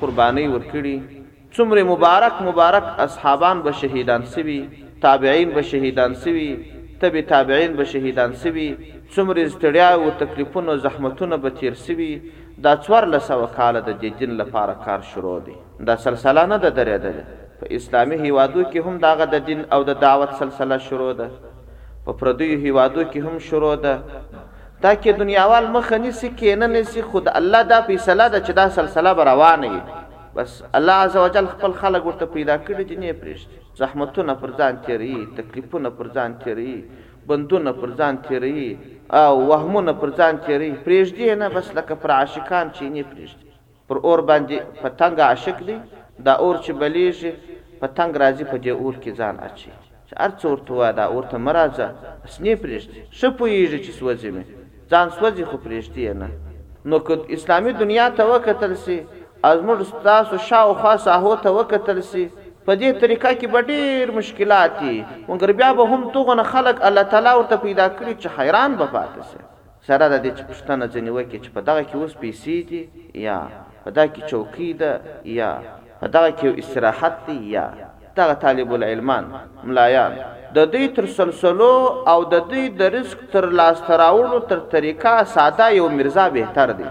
قرباني 0.00 0.46
ورکړي 0.54 0.96
څومره 1.58 1.82
مبارک 1.92 2.36
مبارک 2.48 2.86
اصحابان 3.06 3.56
به 3.66 3.72
شهیدان 3.82 4.22
سوي 4.34 4.58
تابعین 5.06 5.48
به 5.56 5.62
شهیدان 5.70 6.12
سوي 6.24 6.48
تبي 7.04 7.22
تابعین 7.34 7.72
به 7.78 7.84
شهیدان 7.92 8.30
سوي 8.44 8.68
څومره 9.14 9.44
ستړیا 9.54 9.88
او 10.02 10.10
تکلیفونه 10.24 10.72
زحمتونه 10.88 11.36
به 11.46 11.50
تیر 11.62 11.74
سوي 11.86 12.12
دا 12.64 12.72
څوار 12.84 13.04
لسو 13.14 13.40
کال 13.58 13.74
د 13.80 13.90
دې 14.00 14.10
دین 14.20 14.32
لپاره 14.44 14.74
کار 14.90 15.00
شروع 15.14 15.38
دی 15.48 15.56
دا 15.92 16.00
سلسله 16.10 16.42
نه 16.52 16.58
ده 16.66 16.70
درېدل 16.78 17.16
په 17.64 17.74
اسلامي 17.80 18.16
هیوادو 18.28 18.62
کې 18.70 18.78
هم 18.86 18.94
داغه 19.10 19.24
د 19.34 19.50
دین 19.50 19.60
او 19.74 19.80
د 19.90 20.06
دعوت 20.06 20.32
سلسله 20.44 20.78
شروع 20.92 21.12
ده 21.24 21.28
په 22.04 22.12
پردیو 22.20 22.56
هیوادو 22.64 23.02
کې 23.12 23.18
هم 23.26 23.36
شروع 23.50 23.74
ده 23.84 23.94
دا 24.84 24.92
کې 25.02 25.10
دنیاوال 25.20 25.66
مخه 25.76 25.96
نسی 26.04 26.28
کې 26.38 26.50
نه 26.62 26.66
نسی 26.74 27.00
خود 27.12 27.26
الله 27.38 27.60
دا 27.72 27.78
فیصله 27.90 28.26
ده 28.32 28.38
چې 28.46 28.52
دا 28.60 28.66
سلسله 28.78 29.10
به 29.20 29.24
روانه 29.30 29.72
بس 30.36 30.52
الله 30.80 30.96
عزوجل 31.06 31.46
خپل 31.54 31.72
خلق 31.82 32.02
ورته 32.08 32.26
پیدا 32.36 32.56
کړی 32.66 32.84
دي 32.90 32.96
نه 33.04 33.12
پرېشت 33.22 33.48
زحمتونه 33.82 34.34
پر 34.42 34.50
ځان 34.58 34.74
تیری 34.88 35.14
تکلیفونه 35.38 35.90
پر 36.00 36.08
ځان 36.18 36.30
تیری 36.44 36.74
بندونه 37.30 37.72
پر 37.80 37.90
ځان 38.00 38.14
تیری 38.28 38.66
او 39.24 39.32
وهمونه 39.50 39.92
پر 40.02 40.10
ځان 40.18 40.34
تیری 40.46 40.70
پرېږدي 40.84 41.28
نه 41.44 41.48
بس 41.56 41.66
لکه 41.78 41.94
پر 42.04 42.10
عاشقان 42.18 42.66
چې 42.76 42.84
نه 42.94 43.02
پرېږدي 43.10 43.50
پر 43.88 43.96
اور 44.06 44.18
باندې 44.28 44.56
پتنګ 44.82 45.14
عاشق 45.30 45.58
دی 45.68 45.76
دا 46.28 46.34
اور 46.44 46.54
چې 46.64 46.70
بلیږي 46.82 47.30
پتنګ 47.80 48.10
راځي 48.24 48.44
په 48.52 48.56
دې 48.64 48.72
اور 48.82 48.94
کې 49.02 49.10
ځان 49.20 49.36
اچي 49.48 49.70
ارڅ 50.26 50.44
ورته 50.44 50.74
واده 50.80 51.04
ورته 51.14 51.38
مرزه 51.46 51.86
اسنی 52.28 52.54
پرېشت 52.64 52.90
څه 53.18 53.30
پویږي 53.38 53.78
چې 53.84 53.90
سوځي 53.98 54.30
مې 54.34 54.44
ځان 54.90 55.08
سوځي 55.18 55.44
خو 55.50 55.56
پرېشتي 55.66 56.04
نه 56.22 56.28
نو 56.92 56.98
که 57.06 57.14
اسلامي 57.36 57.72
دنیا 57.82 58.06
ته 58.20 58.26
وکتل 58.32 58.72
سي 58.86 58.96
ازمر 59.50 59.78
تاسو 60.08 60.36
شاوخوا 60.48 60.92
ساحو 61.06 61.32
ته 61.46 61.50
وکتل 61.58 61.98
سي 62.12 62.24
په 62.66 62.72
دې 62.80 62.90
طریقه 63.04 63.30
کې 63.38 63.48
به 63.54 63.60
ډېر 63.70 64.06
مشکلات 64.20 64.72
دي 64.82 64.94
مګر 65.30 65.50
بیا 65.62 65.70
به 65.80 65.84
هم 65.94 66.00
توغه 66.16 66.42
خلک 66.52 66.76
الله 66.90 67.02
تعالی 67.14 67.32
ورته 67.38 67.56
پیدا 67.64 67.86
کړی 67.96 68.12
چې 68.22 68.28
حیران 68.38 68.70
به 68.82 68.86
پاتې 68.94 69.20
شي 69.30 69.40
سره 69.88 70.04
د 70.14 70.22
دې 70.26 70.42
پښتنه 70.50 70.84
ځنی 70.94 71.10
وکي 71.16 71.38
چې 71.42 71.48
په 71.56 71.60
دغه 71.70 71.82
کې 71.88 71.96
اوس 72.00 72.14
پیسې 72.22 72.54
دي 72.70 72.80
یا 73.26 73.38
په 73.86 73.90
دغه 73.96 74.06
کې 74.14 74.22
چوکۍ 74.30 74.70
ده 74.80 74.92
یا 75.40 75.50
په 76.04 76.16
دغه 76.18 76.30
کې 76.38 76.48
استراحت 76.64 77.14
دی 77.26 77.36
یا 77.56 77.66
دغه 78.20 78.34
طالب 78.44 78.68
العلمان 78.78 79.24
ملایان 79.68 80.12
د 80.56 80.66
دې 80.72 80.84
تر 80.98 81.04
سلسلو 81.18 81.70
او 82.12 82.18
د 82.34 82.44
دې 82.50 82.64
د 82.80 82.92
رزق 82.96 83.20
تر 83.32 83.44
لاس 83.60 83.78
تراوړو 83.88 84.38
تر 84.52 84.58
طریقہ 84.74 85.14
ساده 85.34 85.66
یو 85.78 85.86
مرزا 86.00 86.24
بهتر 86.36 86.70
دی 86.82 86.86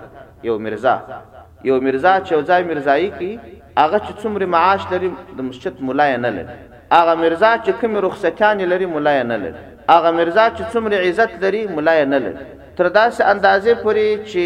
یو 0.50 0.56
مرزا 0.68 0.96
یو 1.70 1.76
مرزا 1.88 2.14
چوزای 2.32 2.64
مرزایی 2.74 3.10
کی 3.20 3.32
هغه 3.82 4.00
چې 4.06 4.12
څومره 4.22 4.46
معاش 4.58 4.82
لري 4.94 5.12
د 5.40 5.50
مسجد 5.52 5.82
ملای 5.90 6.18
نه 6.28 6.36
لري 6.38 6.56
هغه 6.92 7.16
مرزا 7.24 7.52
چې 7.64 7.72
کوم 7.82 7.98
رخصتان 8.10 8.58
لري 8.76 8.86
ملای 8.98 9.24
نه 9.32 9.38
لري 9.48 9.62
هغه 9.90 10.12
مرزا 10.22 10.46
چې 10.56 10.64
څومره 10.74 10.98
عزت 11.10 11.32
لري 11.46 11.66
ملای 11.82 12.06
نه 12.14 12.18
لري 12.26 12.46
تر 12.78 12.90
داسې 12.90 13.22
اندازې 13.34 13.74
پورې 13.86 14.32
چې 14.32 14.44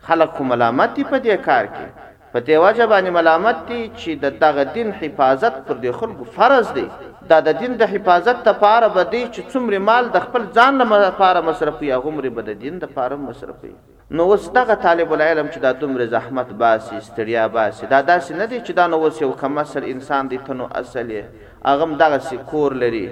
خلک 0.09 0.31
خو 0.37 0.43
ملامت 0.51 0.91
دي 0.97 1.03
په 1.11 1.17
دې 1.25 1.35
کار 1.49 1.65
کې 1.75 1.87
په 2.35 2.41
دې 2.45 2.61
وجه 2.65 2.85
باندې 2.91 3.15
ملامت 3.15 3.59
دي 3.71 3.81
چې 3.87 4.21
د 4.21 4.37
دغه 4.43 4.63
دین 4.75 4.93
حفاظت 5.01 5.57
پر 5.67 5.81
دې 5.81 5.97
خلکو 6.03 6.29
فرض 6.37 6.71
دی 6.77 6.85
دا 7.33 7.41
د 7.49 7.59
دین 7.63 7.75
د 7.83 7.89
حفاظت 7.95 8.49
لپاره 8.51 8.89
به 8.95 9.11
دی 9.15 9.23
چې 9.25 9.53
څومره 9.53 9.81
مال 9.89 10.09
د 10.15 10.23
خپل 10.27 10.47
ځان 10.59 10.81
لپاره 10.93 11.43
مصرف 11.49 11.83
یا 11.89 11.99
غمره 12.05 12.31
به 12.39 12.47
د 12.47 12.57
دین 12.63 12.79
لپاره 12.87 13.19
مصرف 13.27 13.67
نو 14.21 14.25
اوس 14.33 14.49
دغه 14.57 14.79
طالب 14.87 15.13
العلم 15.17 15.53
چې 15.53 15.67
دا 15.67 15.73
دومره 15.85 16.09
زحمت 16.15 16.55
باسي 16.63 16.97
استریا 17.03 17.45
باسي 17.59 17.91
دا 17.93 18.01
داسې 18.13 18.41
نه 18.41 18.47
دی 18.55 18.59
چې 18.63 18.81
دا 18.81 18.87
نو 18.95 19.03
اوس 19.05 19.21
یو 19.23 19.31
کم 19.45 19.61
اصل 19.67 19.87
انسان 19.93 20.33
دی 20.33 20.41
تنو 20.49 20.71
اصل 20.83 21.13
هغه 21.13 21.93
دغه 22.07 22.19
سي 22.31 22.41
کور 22.55 22.79
لري 22.87 23.05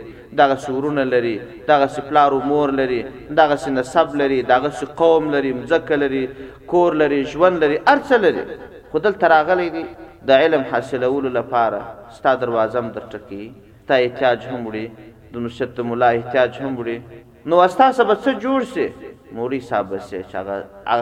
دغه 0.45 0.59
سورونه 0.67 1.05
لري 1.13 1.35
دغه 1.71 1.93
سي 1.97 2.07
پلار 2.11 2.39
مور 2.57 2.75
لري 2.83 3.01
دغه 3.45 3.61
سي 3.69 3.77
نسب 3.81 4.17
لري 4.25 4.43
دغه 4.57 4.75
سي 4.83 4.91
قوم 5.05 5.31
لري 5.39 5.55
مځکه 5.63 6.03
لري 6.05 6.27
کور 6.75 7.01
لري 7.07 7.25
ژوند 7.37 7.65
لري 7.67 7.79
ارڅ 7.95 8.13
لري 8.29 8.47
خودل 8.93 9.11
تراغلی 9.23 9.69
دی 9.77 9.85
د 10.29 10.31
علم 10.45 10.63
حاصلولو 10.73 11.29
لپاره 11.39 11.81
ستا 12.17 12.33
دروازه 12.43 12.79
هم 12.81 12.89
درټکی 12.97 13.45
تا 13.89 13.95
احتیاج 14.07 14.41
هم 14.53 14.63
وړي 14.69 14.87
د 15.35 15.47
مشت 15.47 15.77
مولا 15.91 16.09
احتیاج 16.19 16.53
هم 16.65 16.73
وړي 16.81 16.99
نو 17.49 17.55
واستا 17.61 17.87
سبا 17.99 18.15
څه 18.25 18.31
جوړ 18.45 18.61
سي 18.75 18.87
موري 19.39 19.61
صاحب 19.69 19.89
سي 20.09 20.19
هغه 20.35 20.59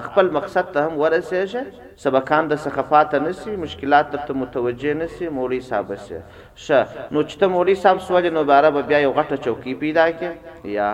خپل 0.09 0.27
مقصد 0.37 0.67
ته 0.73 0.81
هم 0.89 0.93
ورسه 1.03 1.45
شي 1.53 1.63
سبقان 2.05 2.43
د 2.51 2.61
سخفات 2.65 3.13
نسی 3.27 3.53
مشکلات 3.63 4.17
ته 4.27 4.33
متوجه 4.41 4.93
نسی 5.05 5.29
موري 5.39 5.61
صاحب 5.71 5.89
سي 6.09 6.19
ش 6.67 7.07
نو 7.17 7.23
چته 7.31 7.47
موري 7.55 7.75
صاحب 7.87 7.99
سوال 8.11 8.27
نو 8.37 8.45
بارا 8.51 8.71
بیا 8.77 8.99
یو 9.07 9.13
غټه 9.21 9.37
چوکۍ 9.47 9.73
پیدا 9.85 10.05
کړي 10.11 10.69
یا 10.81 10.89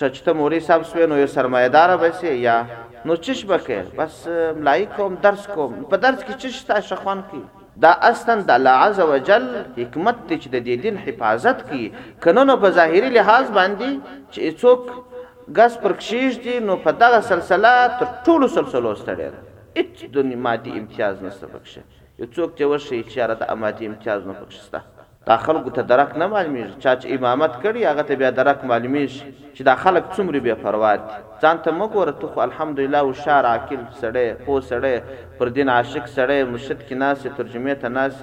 شچته 0.00 0.32
موري 0.40 0.60
صاحب 0.70 0.82
سوې 0.92 1.06
نو 1.12 1.16
یو 1.22 1.26
سرمایدار 1.36 1.96
به 2.04 2.10
سي 2.22 2.34
یا 2.46 2.56
نو 3.04 3.14
چش 3.24 3.42
بکې 3.48 3.82
بس 3.96 4.14
ملای 4.56 4.86
کوم 4.96 5.14
درس 5.26 5.46
کوم 5.54 5.74
په 5.90 5.96
درس 6.04 6.22
کې 6.22 6.38
چش 6.42 6.62
تا 6.68 6.78
شخوان 6.90 7.20
کی 7.30 7.40
دا 7.84 7.90
اصلا 8.08 8.34
د 8.48 8.50
الله 8.54 8.84
عز 8.84 9.00
وجل 9.10 9.46
حکمت 9.78 10.22
چې 10.28 10.48
د 10.54 10.62
دې 10.68 10.76
دین 10.84 10.96
حفاظت 11.08 11.64
کی 11.70 11.82
کنونو 12.26 12.56
په 12.64 12.70
ظاهری 12.78 13.10
لحاظ 13.18 13.50
باندې 13.58 14.16
چې 14.32 14.58
څوک 14.62 15.54
غس 15.58 15.76
پر 15.84 15.92
کشیش 16.02 16.38
دي 16.46 16.56
نو 16.70 16.78
په 16.88 16.96
دغه 17.04 17.20
سلسله 17.32 17.74
تر 18.00 18.10
ټولو 18.28 18.50
سلسلو 18.56 18.94
ستړي 19.04 19.78
هیڅ 19.78 20.06
دنیا 20.18 20.42
مادي 20.48 20.76
امتیاز 20.82 21.22
نشته 21.28 21.52
پکشه 21.56 21.80
یو 21.80 22.26
څوک 22.34 22.58
چې 22.58 22.74
ورشي 22.74 23.00
چې 23.10 23.30
را 23.32 23.40
د 23.44 23.52
امادي 23.56 23.90
امتیاز 23.92 24.26
نه 24.30 24.38
پکښسته 24.42 24.86
دا 25.28 25.36
خلکو 25.42 25.70
ته 25.76 25.82
درک 25.90 26.10
نه 26.20 26.26
معلومیږي 26.32 26.80
چا 26.82 26.90
چې 26.96 27.06
امامت 27.18 27.54
کړي 27.62 27.80
هغه 27.90 28.02
ته 28.08 28.18
بیا 28.20 28.28
درک 28.34 28.60
معلومیږي 28.70 29.20
چې 29.56 29.62
دا 29.68 29.72
خلک 29.84 30.04
څومره 30.16 30.40
بے 30.44 30.54
پروا 30.66 30.90
دي 30.98 31.14
ځان 31.42 31.56
ته 31.64 31.72
مګوره 31.80 32.12
ته 32.20 32.28
خو 32.34 32.42
الحمدلله 32.44 32.98
او 33.06 33.08
شعر 33.22 33.46
عاقل 33.52 33.80
سړی 34.02 34.44
پو 34.48 34.58
سړی 34.66 35.24
پر 35.40 35.48
دین 35.56 35.72
عاشق 35.78 36.04
سړی 36.12 36.50
مرشد 36.52 36.84
کې 36.84 37.00
ناس 37.02 37.24
ترجمه 37.38 37.74
ته 37.84 37.90
ناس 37.96 38.20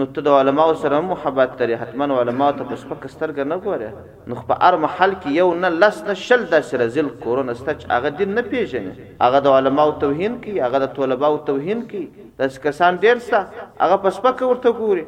نو 0.00 0.06
ته 0.18 0.24
د 0.28 0.36
علماو 0.40 0.74
سره 0.82 0.98
محبت 1.08 1.62
لري 1.62 1.78
حتما 1.84 2.08
علماو 2.24 2.48
ته 2.58 2.68
په 2.72 2.80
سپک 2.82 3.06
سترګه 3.12 3.46
نه 3.52 3.58
ګوره 3.68 4.32
نو 4.32 4.42
په 4.50 4.60
هر 4.68 4.78
محل 4.84 5.14
کې 5.22 5.38
یو 5.40 5.46
نه 5.64 5.70
لس 5.84 6.00
نه 6.10 6.16
شل 6.24 6.44
د 6.52 6.66
سره 6.72 6.88
ذل 6.98 7.08
کورونه 7.24 7.54
ستچ 7.62 7.86
هغه 7.96 8.10
دین 8.20 8.34
نه 8.40 8.44
پیژني 8.52 8.92
هغه 9.24 9.40
د 9.48 9.56
علماو 9.60 9.96
توهین 10.04 10.36
کوي 10.44 10.60
هغه 10.68 10.82
د 10.84 10.92
طلباو 11.00 11.40
توهین 11.50 11.86
کوي 11.94 12.06
داس 12.44 12.60
کسان 12.68 13.00
ډیر 13.06 13.24
ستا 13.30 13.42
هغه 13.84 13.98
په 14.06 14.14
سپک 14.20 14.44
ورته 14.48 14.74
ګوري 14.82 15.06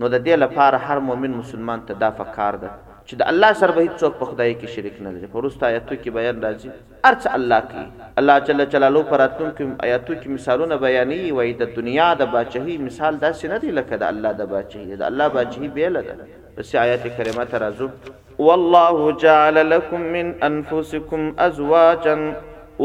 نو 0.00 0.06
د 0.14 0.16
دې 0.26 0.34
لپاره 0.44 0.76
هر 0.88 0.98
مؤمن 1.10 1.32
مسلمان 1.42 1.78
ته 1.88 1.94
دا 2.04 2.10
فکر 2.20 2.54
ده 2.62 2.70
چې 3.08 3.14
د 3.22 3.30
الله 3.32 3.50
سره 3.62 3.72
به 3.78 3.82
هیڅوک 3.86 4.18
په 4.20 4.24
خدای 4.32 4.50
کې 4.60 4.66
شریک 4.74 4.96
نه 5.06 5.10
لري 5.16 5.30
پرسته 5.36 5.66
آیاتو 5.70 5.94
کې 6.02 6.10
بیان 6.18 6.42
راځي 6.44 6.70
ارڅ 7.10 7.26
الله 7.38 7.60
کې 7.72 8.20
الله 8.22 8.36
جل 8.50 8.64
جلاله 8.76 9.02
پراتون 9.14 9.48
کې 9.50 9.84
آیاتو 9.88 10.12
کې 10.14 10.28
مثالونه 10.36 10.78
بیانې 10.84 11.38
وي 11.38 11.54
د 11.64 11.72
دنیا 11.80 12.08
د 12.22 12.30
باچهي 12.36 12.78
مثال 12.90 13.20
داسې 13.26 13.54
نه 13.54 13.58
دی 13.64 13.74
لکه 13.80 14.00
د 14.04 14.08
الله 14.14 14.32
د 14.44 14.50
باچهي 14.54 15.02
د 15.02 15.08
الله 15.10 15.28
باچهي 15.38 15.72
به 15.80 15.88
لده 15.96 16.30
بس 16.56 16.72
آیات 16.86 17.04
کریمه 17.18 17.50
ترازو 17.56 17.90
والله 18.46 19.10
جعل 19.26 19.60
لكم 19.74 20.08
من 20.16 20.32
انفسكم 20.52 21.28
ازواجا 21.50 22.16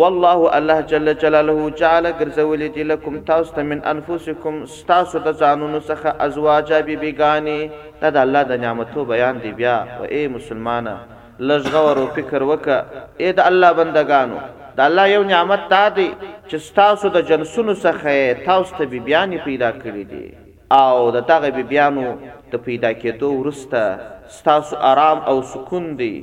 والله 0.01 0.39
الله 0.59 0.79
جل 0.91 1.07
جلاله 1.23 1.59
جعل 1.81 2.05
ګرځولې 2.19 2.67
دي 2.75 2.83
لكم 2.91 3.13
تاسو 3.31 3.49
ته 3.55 3.63
من 3.71 3.79
انفسکم 3.91 4.55
تاسو 4.91 5.17
د 5.27 5.33
ځانونو 5.41 5.79
څخه 5.89 6.09
ازواجا 6.25 6.79
بیبيګانی 6.87 7.59
دا 8.01 8.09
د 8.15 8.17
الله 8.25 8.43
د 8.51 8.61
نعمتو 8.63 9.01
بیان 9.11 9.35
دی 9.43 9.51
بیا 9.59 9.75
او 9.97 10.03
اے 10.13 10.21
مسلمانه 10.35 10.95
لږغور 11.49 11.95
او 12.01 12.05
فکر 12.17 12.41
وکه 12.51 12.77
اے 13.21 13.29
د 13.37 13.41
الله 13.49 13.69
بندگانو 13.79 14.37
د 14.77 14.79
الله 14.87 15.05
یو 15.15 15.23
نعمت 15.33 15.61
تا 15.75 15.83
دی 15.99 16.09
چې 16.49 16.57
تاسو 16.79 17.09
د 17.15 17.27
جنسونو 17.29 17.73
څخه 17.85 18.11
تاسو 18.47 18.75
ته 18.79 18.85
بیبيانی 18.95 19.37
پیدا 19.47 19.69
کړی 19.83 20.03
دي 20.11 20.25
او 20.81 21.11
د 21.15 21.25
تاغه 21.29 21.49
بیبيانو 21.61 22.09
ته 22.51 22.57
پیدا 22.67 22.91
کېدو 23.01 23.27
ورسته 23.39 23.83
تاسو 24.49 24.73
آرام 24.91 25.19
او 25.29 25.35
سکون 25.53 25.85
دی 26.01 26.15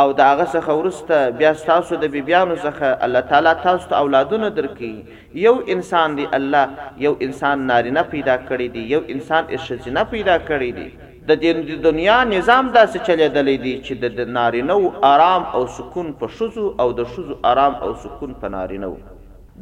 او 0.00 0.08
دا 0.18 0.24
هغه 0.32 0.44
څخه 0.54 0.70
ورسته 0.78 1.16
بیا 1.38 1.52
تاسو 1.70 1.94
د 2.02 2.10
بیبيانو 2.14 2.56
څخه 2.66 2.86
الله 3.06 3.22
تعالی 3.30 3.52
تاسو 3.64 3.88
ته 3.92 3.96
اولادونه 4.02 4.48
درکې 4.58 4.90
یو 5.46 5.54
انسان 5.74 6.08
دی 6.18 6.26
الله 6.38 6.64
یو 7.06 7.12
انسان 7.26 7.64
نارینه 7.70 8.02
پیدا 8.12 8.36
کړی 8.48 8.66
دی 8.74 8.82
یو 8.96 9.00
انسان 9.14 9.44
اشجنه 9.58 10.04
پیدا 10.14 10.36
کړی 10.48 10.70
دی 10.78 10.88
د 11.30 11.40
دې 11.40 11.82
دنیا 11.88 12.18
نظام 12.34 12.70
داسې 12.76 12.96
چلیدلې 13.08 13.56
دی 13.64 13.74
چې 13.88 14.16
د 14.20 14.30
نارینه 14.38 15.10
آرام 15.12 15.48
او 15.58 15.64
سکون 15.80 16.12
په 16.22 16.36
شوزو 16.38 16.66
او 16.84 16.88
د 17.00 17.10
شوزو 17.16 17.38
آرام 17.54 17.78
او 17.88 17.90
سکون 18.04 18.34
په 18.44 18.52
نارینه 18.58 18.92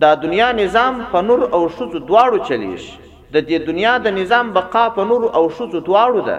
دا 0.04 0.12
دنیا 0.26 0.52
نظام 0.60 1.02
په 1.16 1.24
نور 1.30 1.48
او 1.54 1.64
شوزو 1.80 1.98
دواړو 1.98 2.52
چلیش 2.52 2.90
د 3.08 3.48
دې 3.48 3.66
دنیا 3.72 3.98
د 4.08 4.16
نظام 4.20 4.52
بقا 4.60 4.86
په 5.00 5.10
نور 5.12 5.28
او 5.40 5.44
شوزو 5.58 5.84
دواړو 5.90 6.28
ده 6.30 6.38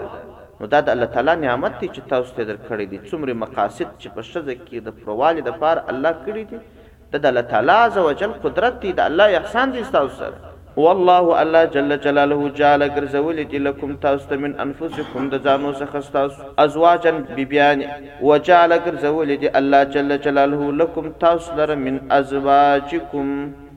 نو 0.60 0.66
دا 0.72 0.78
د 0.86 0.88
الله 0.92 1.06
تعالی 1.14 1.34
نعمت 1.42 1.74
دی 1.80 1.88
چې 1.88 2.10
تاسو 2.12 2.34
ته 2.36 2.44
درکړی 2.48 2.86
دي 2.92 2.98
څومره 3.10 3.34
مقاصد 3.42 3.90
چې 3.98 4.08
په 4.14 4.22
شزه 4.30 4.54
کې 4.62 4.86
د 4.86 4.96
پروالې 5.02 5.44
د 5.48 5.60
پار 5.62 5.80
الله 5.92 6.12
کړی 6.22 6.44
دي 6.52 7.18
د 7.26 7.28
الله 7.30 7.44
تعالی 7.52 7.76
عزوجل 7.82 8.34
قدرت 8.46 8.80
دی 8.84 8.92
د 9.00 9.06
الله 9.10 9.36
احسان 9.40 9.74
دی 9.76 9.84
تاسو 9.98 10.16
سره 10.22 10.50
والله 10.86 11.36
الله 11.42 11.70
جل 11.76 11.96
جلاله 12.08 12.50
جعل 12.62 12.84
غرزول 12.98 13.38
دي 13.54 13.58
لكم 13.68 13.94
تاسو 14.06 14.40
من 14.46 14.58
انفسكم 14.66 15.30
د 15.36 15.42
ځانو 15.46 15.72
څخه 15.80 16.12
تاسو 16.18 16.42
ازواجن 16.64 17.22
بیبيان 17.38 17.86
وجعل 18.30 18.72
غرزول 18.88 19.34
دي 19.44 19.48
الله 19.62 19.82
جل 19.98 20.20
جلاله 20.28 20.72
لكم 20.82 21.12
تاسو 21.24 21.54
لر 21.62 21.76
من 21.86 22.02
ازواجكم 22.20 23.32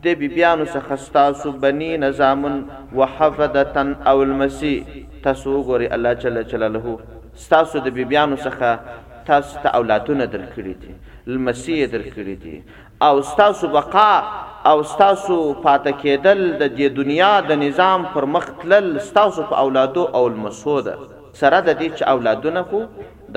د 0.10 0.20
بیبيانو 0.26 0.66
څخه 0.76 1.00
تاسو 1.22 1.52
بني 1.70 1.96
نظامن 2.10 2.56
وحفدتن 3.02 3.90
او 4.14 4.24
المسيح 4.28 4.86
تاسو 5.24 5.52
وګورئ 5.56 5.88
الله 5.96 6.14
جل 6.26 6.38
جلاله 6.52 6.86
ستاسو 7.46 7.80
د 7.88 7.98
بیبیانو 7.98 8.38
څخه 8.46 8.70
تاسو 9.30 9.62
ته 9.66 9.70
اولادونه 9.82 10.26
درکړي 10.34 10.74
دي 10.82 10.92
المسی 11.34 11.78
درکړي 11.86 12.36
دي 12.44 12.56
او 13.10 13.22
ستاسو 13.34 13.68
بقا 13.76 14.10
او 14.70 14.76
ستاسو 14.94 15.38
پاتې 15.54 15.92
کېدل 16.02 16.40
د 16.64 16.98
دنیا 17.02 17.32
د 17.52 17.62
نظام 17.66 18.04
پر 18.16 18.26
مخ 18.38 18.50
تلل 18.64 18.90
ستاسو 19.12 19.44
په 19.54 19.60
اولادو 19.68 20.06
او 20.20 20.26
المسو 20.32 20.80
ده 20.90 20.98
سره 21.34 21.60
د 21.68 21.70
دې 21.70 22.00
چې 22.00 22.12
اولادونه 22.14 22.64
خو 22.70 22.84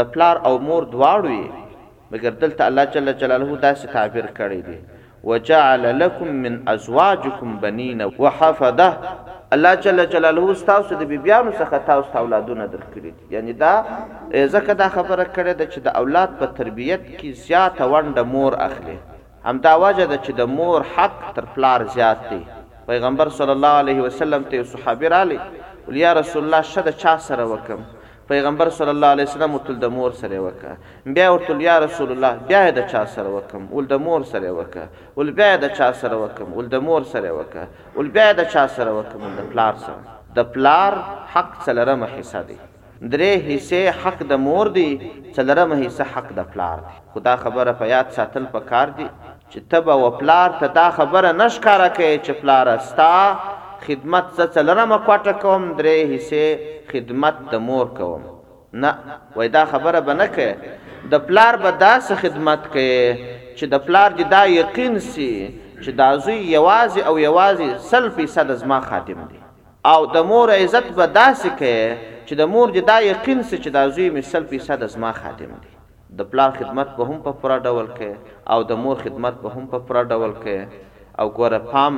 د 0.01 0.11
پلار 0.16 0.42
او 0.51 0.57
مور 0.70 0.88
دواړو 0.97 1.29
وي 1.29 2.16
مګر 2.16 2.42
دلته 2.44 2.68
الله 2.73 2.85
جل 2.99 3.14
جلاله 3.25 3.61
داسې 3.68 3.97
تعبیر 3.99 4.27
کړی 4.42 4.62
دی 4.70 4.81
وجعل 5.24 5.98
لكم 6.00 6.28
من 6.28 6.68
ازواجكم 6.68 7.58
بنين 7.60 8.02
وحفده 8.18 8.98
الله 9.52 9.74
جل 9.84 9.98
جلاله 10.12 10.54
تاسو 10.70 10.94
د 11.02 11.02
بیبيانو 11.12 11.50
څخه 11.60 11.76
تاسو 11.88 12.10
اولادونه 12.22 12.66
درکړي 12.74 13.10
یعنی 13.37 13.52
دا 13.62 13.72
ځکه 14.54 14.72
دا 14.82 14.88
خبره 14.94 15.26
کړې 15.34 15.52
ده 15.60 15.66
چې 15.72 15.78
د 15.87 15.96
اولاد 16.02 16.30
په 16.42 16.46
تربيت 16.60 17.04
کې 17.08 17.40
زیاته 17.46 17.88
ونده 17.94 18.22
مور 18.34 18.58
اخلي 18.68 18.98
هم 19.48 19.56
دا 19.68 19.74
وجه 19.87 20.04
ده 20.12 20.18
چې 20.24 20.30
د 20.42 20.52
مور 20.58 20.87
حق 20.98 21.18
تر 21.40 21.48
پلار 21.56 21.87
زیات 21.98 22.28
دی 22.30 22.42
پیغمبر 22.92 23.32
صلی 23.40 23.56
الله 23.58 23.82
علیه 23.84 24.00
وسلم 24.08 24.48
ته 24.54 24.70
صحابه 24.76 25.08
را 25.18 25.24
لې 25.34 26.00
یا 26.06 26.12
رسول 26.22 26.44
الله 26.44 26.62
شد 26.76 26.96
چا 27.06 27.18
سره 27.28 27.52
وکم 27.54 27.87
پیغمبر 28.28 28.70
صلی 28.70 28.88
الله 28.88 29.06
علیه 29.06 29.24
وسلم 29.26 29.56
ټول 29.66 29.76
د 29.80 29.84
مور 29.96 30.12
سره 30.20 30.38
وکا 30.46 30.74
بیا 31.16 31.30
ورته 31.32 31.56
یا 31.64 31.78
رسول 31.84 32.12
الله 32.12 32.48
بیا 32.50 32.60
د 32.76 32.87
چا 32.92 33.00
سره 33.16 33.28
وکم 33.37 33.64
ول 33.72 33.87
د 33.88 33.94
مور 34.04 34.20
سره 34.32 34.50
وکا 34.58 34.84
ول 35.16 35.30
بیا 35.40 35.56
د 35.64 35.68
چا 35.80 35.88
سره 36.02 36.16
وکم 36.24 36.54
ول 36.60 36.68
د 36.74 36.87
مور 36.87 37.02
سره 37.14 37.30
وکا 37.38 37.64
ول 37.96 38.10
بیا 38.14 38.28
د 38.38 38.44
چا 38.54 38.66
سره 38.76 38.90
وکم 38.98 39.37
د 39.40 39.50
پلار 39.56 39.74
سره 39.82 40.14
د 40.38 40.48
پلار 40.54 40.92
حق 41.34 41.50
څلرمه 41.66 42.08
حصہ 42.18 42.42
دی 42.52 42.56
درې 42.62 43.44
حصے 43.48 43.82
حق 44.04 44.22
د 44.30 44.40
مور 44.44 44.66
دی 44.78 44.88
څلرمه 45.37 45.78
حصہ 45.87 46.02
حق 46.16 46.30
د 46.38 46.48
پلار 46.54 46.78
دی 46.88 46.94
خدا 47.18 47.34
خبره 47.44 47.72
په 47.82 47.90
یاد 47.94 48.16
ساتل 48.20 48.44
پکار 48.56 48.94
دی 49.02 49.06
چې 49.26 49.68
تبه 49.74 49.98
و 50.04 50.10
پلار 50.22 50.56
ته 50.62 50.72
دا 50.80 50.87
خبره 51.00 51.32
نشکاره 51.42 51.88
کوي 51.96 52.18
چې 52.18 52.42
پلار 52.42 52.68
استا 52.76 53.10
خدمت 53.87 54.24
څه 54.37 54.44
څلرمه 54.56 54.98
کوټه 55.08 55.34
کوم 55.42 55.62
درې 55.78 55.96
حصے 56.12 56.46
خدمت 56.92 57.34
د 57.52 57.62
مور 57.66 57.87
کوم 57.98 58.22
نه 58.84 58.90
وای 59.37 59.48
دا 59.56 59.62
خبره 59.72 60.00
به 60.08 60.14
نه 60.20 60.26
کوي 60.37 60.52
د 61.14 61.24
پلار 61.28 61.54
به 61.64 61.70
داس 61.84 62.06
خدمت 62.22 62.62
کوي 62.74 63.04
چې 63.58 63.64
د 63.74 63.84
پلار 63.87 64.10
دې 64.18 64.26
دا 64.34 64.42
یقین 64.60 64.94
سي 65.12 65.30
چې 65.84 65.90
دا 66.00 66.08
زوی 66.26 66.38
یوازې 66.56 67.00
او 67.10 67.14
یوازې 67.28 67.68
سل 67.92 68.06
فیصد 68.18 68.48
زما 68.64 68.78
خادم 68.88 69.20
دی 69.30 69.40
او 69.92 70.00
د 70.16 70.26
مور 70.32 70.48
عزت 70.62 70.87
به 70.98 71.06
داسې 71.18 71.48
کوي 71.60 71.87
چې 72.26 72.34
د 72.42 72.52
مور 72.56 72.68
دې 72.74 72.82
دا 72.92 72.96
یقین 73.12 73.38
سي 73.48 73.56
چې 73.62 73.70
دا 73.78 73.82
زوی 73.96 74.08
مې 74.16 74.24
سل 74.34 74.44
فیصد 74.54 74.80
زما 74.96 75.12
خادم 75.20 75.52
دی 75.64 75.72
د 76.20 76.30
پلار 76.34 76.50
خدمت 76.60 76.88
به 77.00 77.08
هم 77.10 77.18
په 77.26 77.30
پوره 77.42 77.56
ډول 77.68 77.88
کوي 77.98 78.12
او 78.56 78.62
د 78.70 78.84
مور 78.84 78.96
خدمت 79.06 79.34
به 79.44 79.48
هم 79.56 79.64
په 79.74 79.78
پوره 79.87 80.02
ډول 80.12 80.34
کوي 80.44 80.64
او 81.22 81.26
ګوره 81.38 81.60
پام 81.72 81.94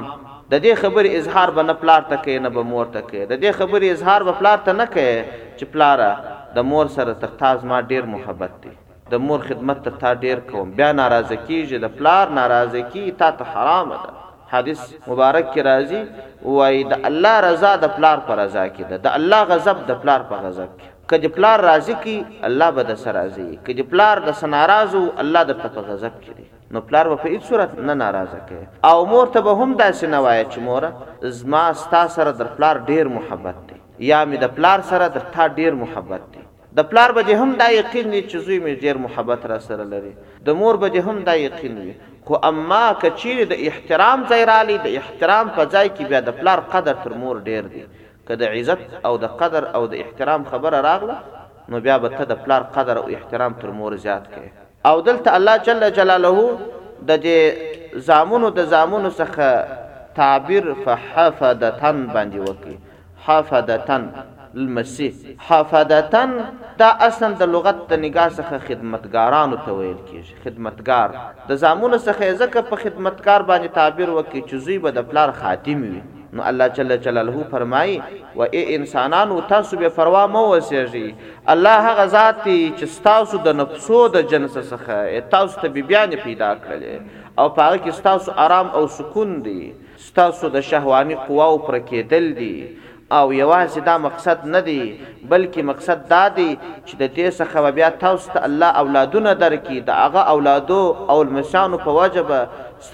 د 0.52 0.54
دې 0.64 0.72
خبرې 0.82 1.11
اظهار 1.20 1.48
به 1.54 1.62
نه 1.68 1.74
پلار 1.82 2.02
ته 2.11 2.16
کوي 2.24 2.35
نه 2.44 2.50
به 2.56 2.62
مور 2.72 2.87
ته 2.96 3.00
کوي 3.09 3.22
د 3.30 3.35
دې 3.44 3.50
خبرې 3.61 3.88
اظهار 3.94 4.20
به 4.26 4.32
پلار 4.40 4.59
ته 4.66 4.72
نه 4.80 4.87
کوي 4.96 5.14
چې 5.59 5.64
پلاره 5.72 6.11
د 6.56 6.68
مور 6.70 6.87
سره 6.96 7.12
تختاز 7.22 7.64
ما 7.70 7.78
ډیر 7.90 8.04
محبت 8.14 8.52
دی 8.64 8.72
د 9.14 9.24
مور 9.26 9.40
خدمت 9.48 9.78
ته 9.88 9.98
تا 10.04 10.11
ډیر 10.24 10.38
کوم 10.50 10.66
بیا 10.78 10.90
ناراضه 11.02 11.37
کیږي 11.46 11.76
د 11.85 11.94
پلار 11.98 12.24
ناراضه 12.40 12.80
کی 12.94 13.04
تا 13.22 13.30
ته 13.40 13.44
حرام 13.54 13.88
ده 13.96 14.11
حدیث 14.56 14.80
مبارک 15.12 15.46
کی 15.54 15.61
راضی 15.72 16.00
وای 16.56 16.78
د 16.94 17.06
الله 17.11 17.35
رضا 17.48 17.72
د 17.85 17.96
پلار 17.96 18.18
پر 18.26 18.37
رضا 18.44 18.66
کی 18.74 18.85
ده 18.90 18.96
د 19.06 19.16
الله 19.20 19.44
غضب 19.52 19.87
د 19.90 20.02
پلار 20.04 20.20
پر 20.30 20.38
غضب 20.46 20.78
کی 20.82 20.88
کج 21.11 21.27
پلار 21.35 21.61
راضی 21.61 21.92
کی 22.05 22.14
الله 22.47 22.71
به 22.79 22.83
د 22.87 22.97
سر 23.03 23.12
راضی 23.16 23.45
کج 23.66 23.81
پلار 23.90 24.21
د 24.29 24.35
سن 24.38 24.51
ناراضو 24.55 25.01
الله 25.25 25.42
د 25.51 25.59
په 25.59 25.83
غضب 25.88 26.14
کړي 26.23 26.77
نو 26.77 26.81
پلار 26.88 27.11
په 27.11 27.31
هیڅ 27.35 27.42
صورت 27.51 27.75
نه 27.90 27.95
ناراضه 27.99 28.38
کوي 28.49 28.64
او 28.90 29.05
مور 29.12 29.29
ته 29.37 29.42
به 29.49 29.53
هم 29.61 29.77
داسې 29.83 30.14
نه 30.14 30.23
وایي 30.25 30.40
چې 30.45 30.64
مور 30.71 31.37
زما 31.40 31.61
ستا 31.83 32.01
سره 32.16 32.33
در 32.40 32.51
پلار 32.57 32.81
ډیر 32.90 33.11
محبت 33.19 33.61
دی 33.69 33.79
یا 34.09 34.25
می 34.33 34.40
د 34.47 34.51
پلار 34.57 34.85
سره 34.92 35.09
در 35.19 35.25
تا 35.37 35.47
ډیر 35.61 35.79
محبت 35.85 36.25
دی 36.37 36.42
د 36.81 36.88
پلار 36.95 37.14
به 37.21 37.37
هم 37.42 37.55
دا 37.61 37.69
یقین 37.75 38.11
دی 38.14 38.23
چې 38.29 38.37
زوی 38.49 38.59
می 38.66 38.73
ډیر 38.87 39.01
محبت 39.07 39.47
را 39.53 39.59
سره 39.69 39.85
لري 39.95 40.11
د 40.51 40.59
مور 40.64 40.81
به 40.87 41.05
هم 41.11 41.23
دا 41.31 41.37
یقین 41.42 41.79
وي 41.85 41.95
خو 42.29 42.40
اما 42.51 42.83
کچیر 43.07 43.45
د 43.55 43.61
احترام 43.73 44.27
ځای 44.35 44.42
رالی 44.53 44.79
د 44.88 44.97
احترام 45.03 45.55
په 45.61 45.69
ځای 45.69 45.92
کې 45.92 46.12
بیا 46.14 46.21
د 46.31 46.37
پلار 46.42 46.64
قدر 46.77 46.99
تر 47.05 47.16
مور 47.25 47.42
ډیر 47.51 47.71
دی 47.77 47.87
که 48.28 48.34
د 48.40 48.42
عزت 48.54 48.80
او 49.06 49.12
د 49.24 49.26
قدر 49.40 49.62
او 49.76 49.82
د 49.92 49.94
احترام 50.02 50.42
خبره 50.50 50.78
راغله 50.88 51.16
نو 51.70 51.76
بیا 51.84 51.96
به 52.02 52.08
ته 52.16 52.24
د 52.32 52.34
پلار 52.44 52.62
قدر 52.76 52.96
او 53.02 53.08
احترام 53.16 53.52
تر 53.60 53.70
مور 53.78 53.96
زیات 54.04 54.24
کې 54.34 54.44
او 54.88 54.96
دلته 55.08 55.34
الله 55.38 55.56
جل 55.66 55.88
جلاله 55.98 56.38
د 57.08 57.12
دې 57.24 58.06
زامونو 58.08 58.50
د 58.58 58.66
زامونو 58.72 59.10
څخه 59.10 59.48
تعبیر 60.20 60.72
فحفدتن 60.84 62.00
باندې 62.14 62.48
وکي 62.48 62.78
حفدتن 63.26 64.04
المسیح 64.60 65.12
حفدتن 65.48 66.30
دا 66.82 66.90
اصلا 67.08 67.28
د 67.40 67.48
لغت 67.54 67.80
د 67.90 67.94
نگاه 68.04 68.28
څخه 68.30 68.68
خدمتګارانو 68.68 69.56
ته 69.64 69.72
ویل 69.78 69.98
کیږي 70.10 70.42
خدمتګار 70.44 71.10
د 71.48 71.54
زامونو 71.64 71.98
څخه 71.98 72.36
ځکه 72.44 72.68
په 72.70 72.76
خدمتګار 72.84 73.42
باندې 73.50 73.68
تعبیر 73.80 74.10
وکي 74.18 74.40
چې 74.42 74.54
زوی 74.68 74.78
به 74.86 74.90
د 74.98 75.08
پلار 75.10 75.32
خادم 75.42 75.82
وي 75.88 76.02
نو 76.37 76.42
الله 76.49 76.66
جل 76.68 76.96
جلاله 77.01 77.44
فرمای 77.51 78.03
و 78.38 78.40
ای 78.42 78.75
انسانانو 78.77 79.40
تاسو 79.40 79.77
به 79.77 79.88
پروا 79.88 80.27
مو 80.27 80.44
وسیږي 80.61 81.12
الله 81.53 81.70
هغه 81.88 82.07
ذات 82.07 82.42
چې 82.79 82.99
تاسو 83.05 83.38
د 83.46 83.57
نفسو 83.61 84.01
د 84.09 84.16
جنس 84.31 84.59
څخه 84.59 85.20
تاسو 85.37 85.61
ته 85.61 85.68
بیان 85.77 86.11
پیدا 86.25 86.51
کړل 86.64 86.85
او 87.40 87.49
پاره 87.61 87.79
کې 87.79 88.03
تاسو 88.09 88.33
آرام 88.46 88.68
او 88.81 88.87
سکون 88.99 89.35
دی 89.49 89.72
تاسو 90.18 90.49
د 90.53 90.61
شهواني 90.66 91.14
قواو 91.27 91.57
پر 91.68 91.79
کېدل 91.88 92.27
دی 92.38 92.57
او 93.14 93.33
یوازې 93.33 93.79
دا 93.87 93.97
مقصد 94.05 94.47
نه 94.47 94.61
دی 94.69 94.81
بلکې 95.31 95.59
مقصد 95.66 96.01
دا 96.12 96.23
دی 96.37 96.49
چې 96.87 96.95
د 97.03 97.12
دې 97.19 97.37
څخه 97.38 97.71
بیا 97.77 97.90
تاسو 98.01 98.33
ته 98.37 98.42
الله 98.49 98.81
اولادونه 98.83 99.35
درکې 99.42 99.87
د 99.90 100.01
هغه 100.01 100.25
اولادو 100.35 100.81
او 101.14 101.21
المشانو 101.27 101.79
په 101.85 101.90
واجبه 101.99 102.40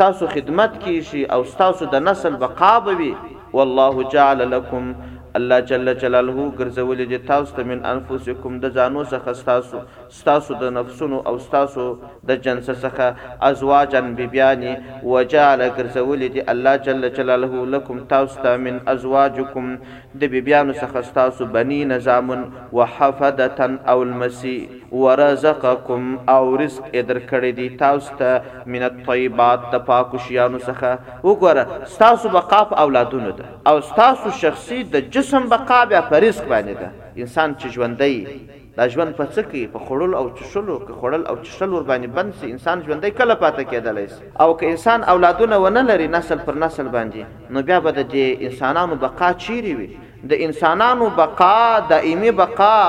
تاسو 0.03 0.27
خدمت 0.35 0.77
کیشي 0.85 1.25
او 1.38 1.40
تاسو 1.62 1.88
د 1.96 2.05
نسل 2.11 2.37
بقا 2.44 2.77
بوي 2.90 3.09
والله 3.61 4.07
جعل 4.16 4.44
لكم 4.51 4.94
الله 5.38 5.61
جل 5.68 5.88
جلاله 6.01 6.42
ګرځولې 6.57 7.05
چې 7.12 7.29
تاسو 7.29 7.55
ته 7.59 7.62
من 7.68 7.85
انفسکم 7.90 8.57
د 8.64 8.72
ځانو 8.79 9.05
څخه 9.05 9.44
تاسو 9.46 9.79
تاسو 10.25 10.55
د 10.62 10.72
نفسونو 10.77 11.20
او 11.31 11.33
تاسو 11.55 11.87
د 12.31 12.40
جنس 12.46 12.66
څخه 12.70 13.38
ازواجن 13.48 14.11
بیبیانی 14.18 14.75
وجعل 15.03 15.62
ګرځولې 15.68 16.35
چې 16.35 16.42
الله 16.55 16.77
جل 16.88 17.09
جلاله 17.20 17.64
لكم 17.77 18.05
تاسو 18.11 18.42
ته 18.48 18.57
من 18.66 18.81
ازواجکم 18.94 19.70
د 20.20 20.27
بیبیانو 20.33 20.72
څخه 20.83 20.98
ستاسو 21.11 21.42
بنی 21.55 21.79
نظام 21.92 22.27
وحفدتن 22.79 23.72
او 23.92 24.01
المسی 24.07 24.57
ورزقکم 25.03 26.05
او 26.35 26.42
رزق 26.62 26.87
ادر 27.01 27.18
کړی 27.31 27.51
دی 27.59 27.68
تاسو 27.85 28.16
ته 28.18 28.40
من 28.77 28.83
الطيبات 28.90 29.61
د 29.75 29.85
پاکو 29.90 30.18
شیانو 30.29 30.59
څخه 30.59 30.90
وګوره 31.27 31.64
ستاسو 31.96 32.29
بقا 32.38 32.61
په 32.72 32.77
اولادونو 32.87 33.31
ده 33.42 33.53
او 33.72 33.77
ستاسو 33.92 34.31
شخصي 34.42 34.83
د 34.96 35.12
جسم 35.18 35.48
بقا 35.55 35.85
بیا 35.94 36.01
په 36.11 36.16
رزق 36.27 36.46
باندې 36.48 36.75
ده 36.83 36.90
انسان 37.27 37.55
چې 37.62 37.66
ژوندی 37.79 38.16
دا 38.76 38.85
ژوند 38.92 39.12
په 39.20 39.24
څه 39.35 39.42
کې 39.48 39.62
په 39.72 39.80
خړل 39.87 40.12
او 40.20 40.26
چشلو 40.38 40.76
کې 40.85 40.92
خړل 41.00 41.22
او 41.30 41.35
چشل 41.46 41.70
ور 41.76 41.82
باندې 41.90 42.08
بند 42.18 42.32
سي 42.42 42.46
انسان 42.50 42.82
ژوندۍ 42.87 43.11
کله 43.18 43.35
پاتې 43.35 43.64
کېدلی 43.72 44.04
سي 44.12 44.22
او 44.44 44.54
که 44.61 44.68
انسان 44.74 45.02
اولادونه 45.14 45.56
ونه 45.64 45.82
لري 45.88 46.06
نسل 46.14 46.38
پر 46.46 46.54
نسل 46.62 46.87
باندې 46.94 47.52
نو 47.52 47.62
بیا 47.62 47.80
به 47.87 47.92
د 47.98 48.46
انسانانو 48.48 48.96
بقا 49.04 49.28
چیرې 49.42 49.74
وي 49.80 49.90
د 50.30 50.44
انسانانو 50.46 51.08
بقا 51.20 51.78
دائمی 51.90 52.30
بقا 52.38 52.80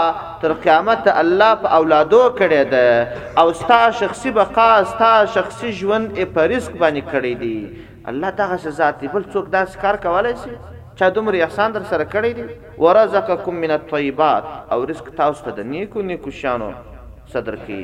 تر 0.44 0.54
قیامت 0.68 1.10
الله 1.16 1.50
په 1.66 1.76
اولادو 1.80 2.22
کړي 2.38 2.72
ده 2.76 3.44
او 3.44 3.54
ستا 3.64 3.82
شخصي 4.04 4.32
بقا 4.38 4.70
ستا 4.96 5.12
شخصي 5.36 5.72
ژوند 5.82 6.16
په 6.38 6.48
رزق 6.54 6.80
باندې 6.86 7.12
کړي 7.12 7.34
دي 7.44 7.86
الله 8.14 8.30
دغه 8.40 8.76
ذات 8.82 9.06
بل 9.18 9.28
څوک 9.36 9.52
داس 9.58 9.76
کار 9.86 10.02
کولای 10.08 10.34
شي 10.46 10.56
چا 10.96 11.10
دومره 11.10 11.38
احسان 11.44 11.72
در 11.72 11.84
سره 11.90 12.06
کړی 12.14 12.32
دی 12.38 12.44
ورزقکم 12.86 13.56
من 13.64 13.72
الطيبات 13.78 14.44
او 14.74 14.86
رزق 14.90 15.08
تاسو 15.20 15.44
ته 15.46 15.52
د 15.60 15.68
نیکو 15.70 16.02
نیکو 16.10 16.30
شانو 16.40 16.70
صدر 17.34 17.56
کی 17.66 17.84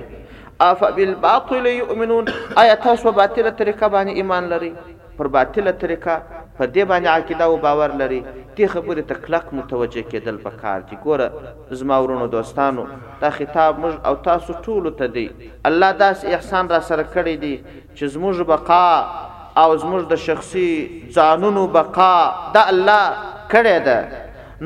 اف 0.65 0.83
بالباطل 0.97 1.65
یؤمنون 1.67 2.25
آیا 2.63 2.75
تاسو 2.83 3.11
باطله 3.11 3.51
طریقه 3.61 3.87
باندې 3.89 4.15
ایمان 4.17 4.43
لري 4.51 4.69
پر 5.21 5.27
باطله 5.37 5.71
طریقه 5.85 6.19
پر 6.57 6.67
دې 6.67 6.85
باندې 6.91 7.07
عقیده 7.15 7.43
او 7.49 7.57
باور 7.65 7.89
لري 8.03 8.21
تی 8.59 8.67
خبره 8.75 9.01
تکلق 9.13 9.49
متوجه 9.61 10.05
کېدل 10.09 10.37
په 10.45 10.49
کار 10.61 10.81
کې 10.91 11.03
ګوره 11.05 11.29
زما 11.81 11.97
ورونو 12.05 12.27
دوستانو 12.37 12.85
دا 13.23 13.29
خطاب 13.39 13.81
موږ 13.85 14.05
او 14.05 14.15
تاسو 14.29 14.53
ټول 14.67 14.93
ته 15.01 15.05
دی 15.17 15.25
الله 15.71 15.91
داس 16.05 16.25
احسان 16.35 16.69
را 16.75 16.79
سره 16.93 17.05
کړی 17.13 17.37
دی 17.47 17.53
چې 17.95 18.05
زموږ 18.13 18.43
بقا 18.53 19.25
او 19.61 19.69
زموږ 19.83 20.01
د 20.11 20.15
شخصي 20.27 20.67
ځانونو 21.17 21.63
بقا 21.77 22.15
د 22.55 22.57
الله 22.71 23.03
کړی 23.53 23.77
ده 23.87 23.99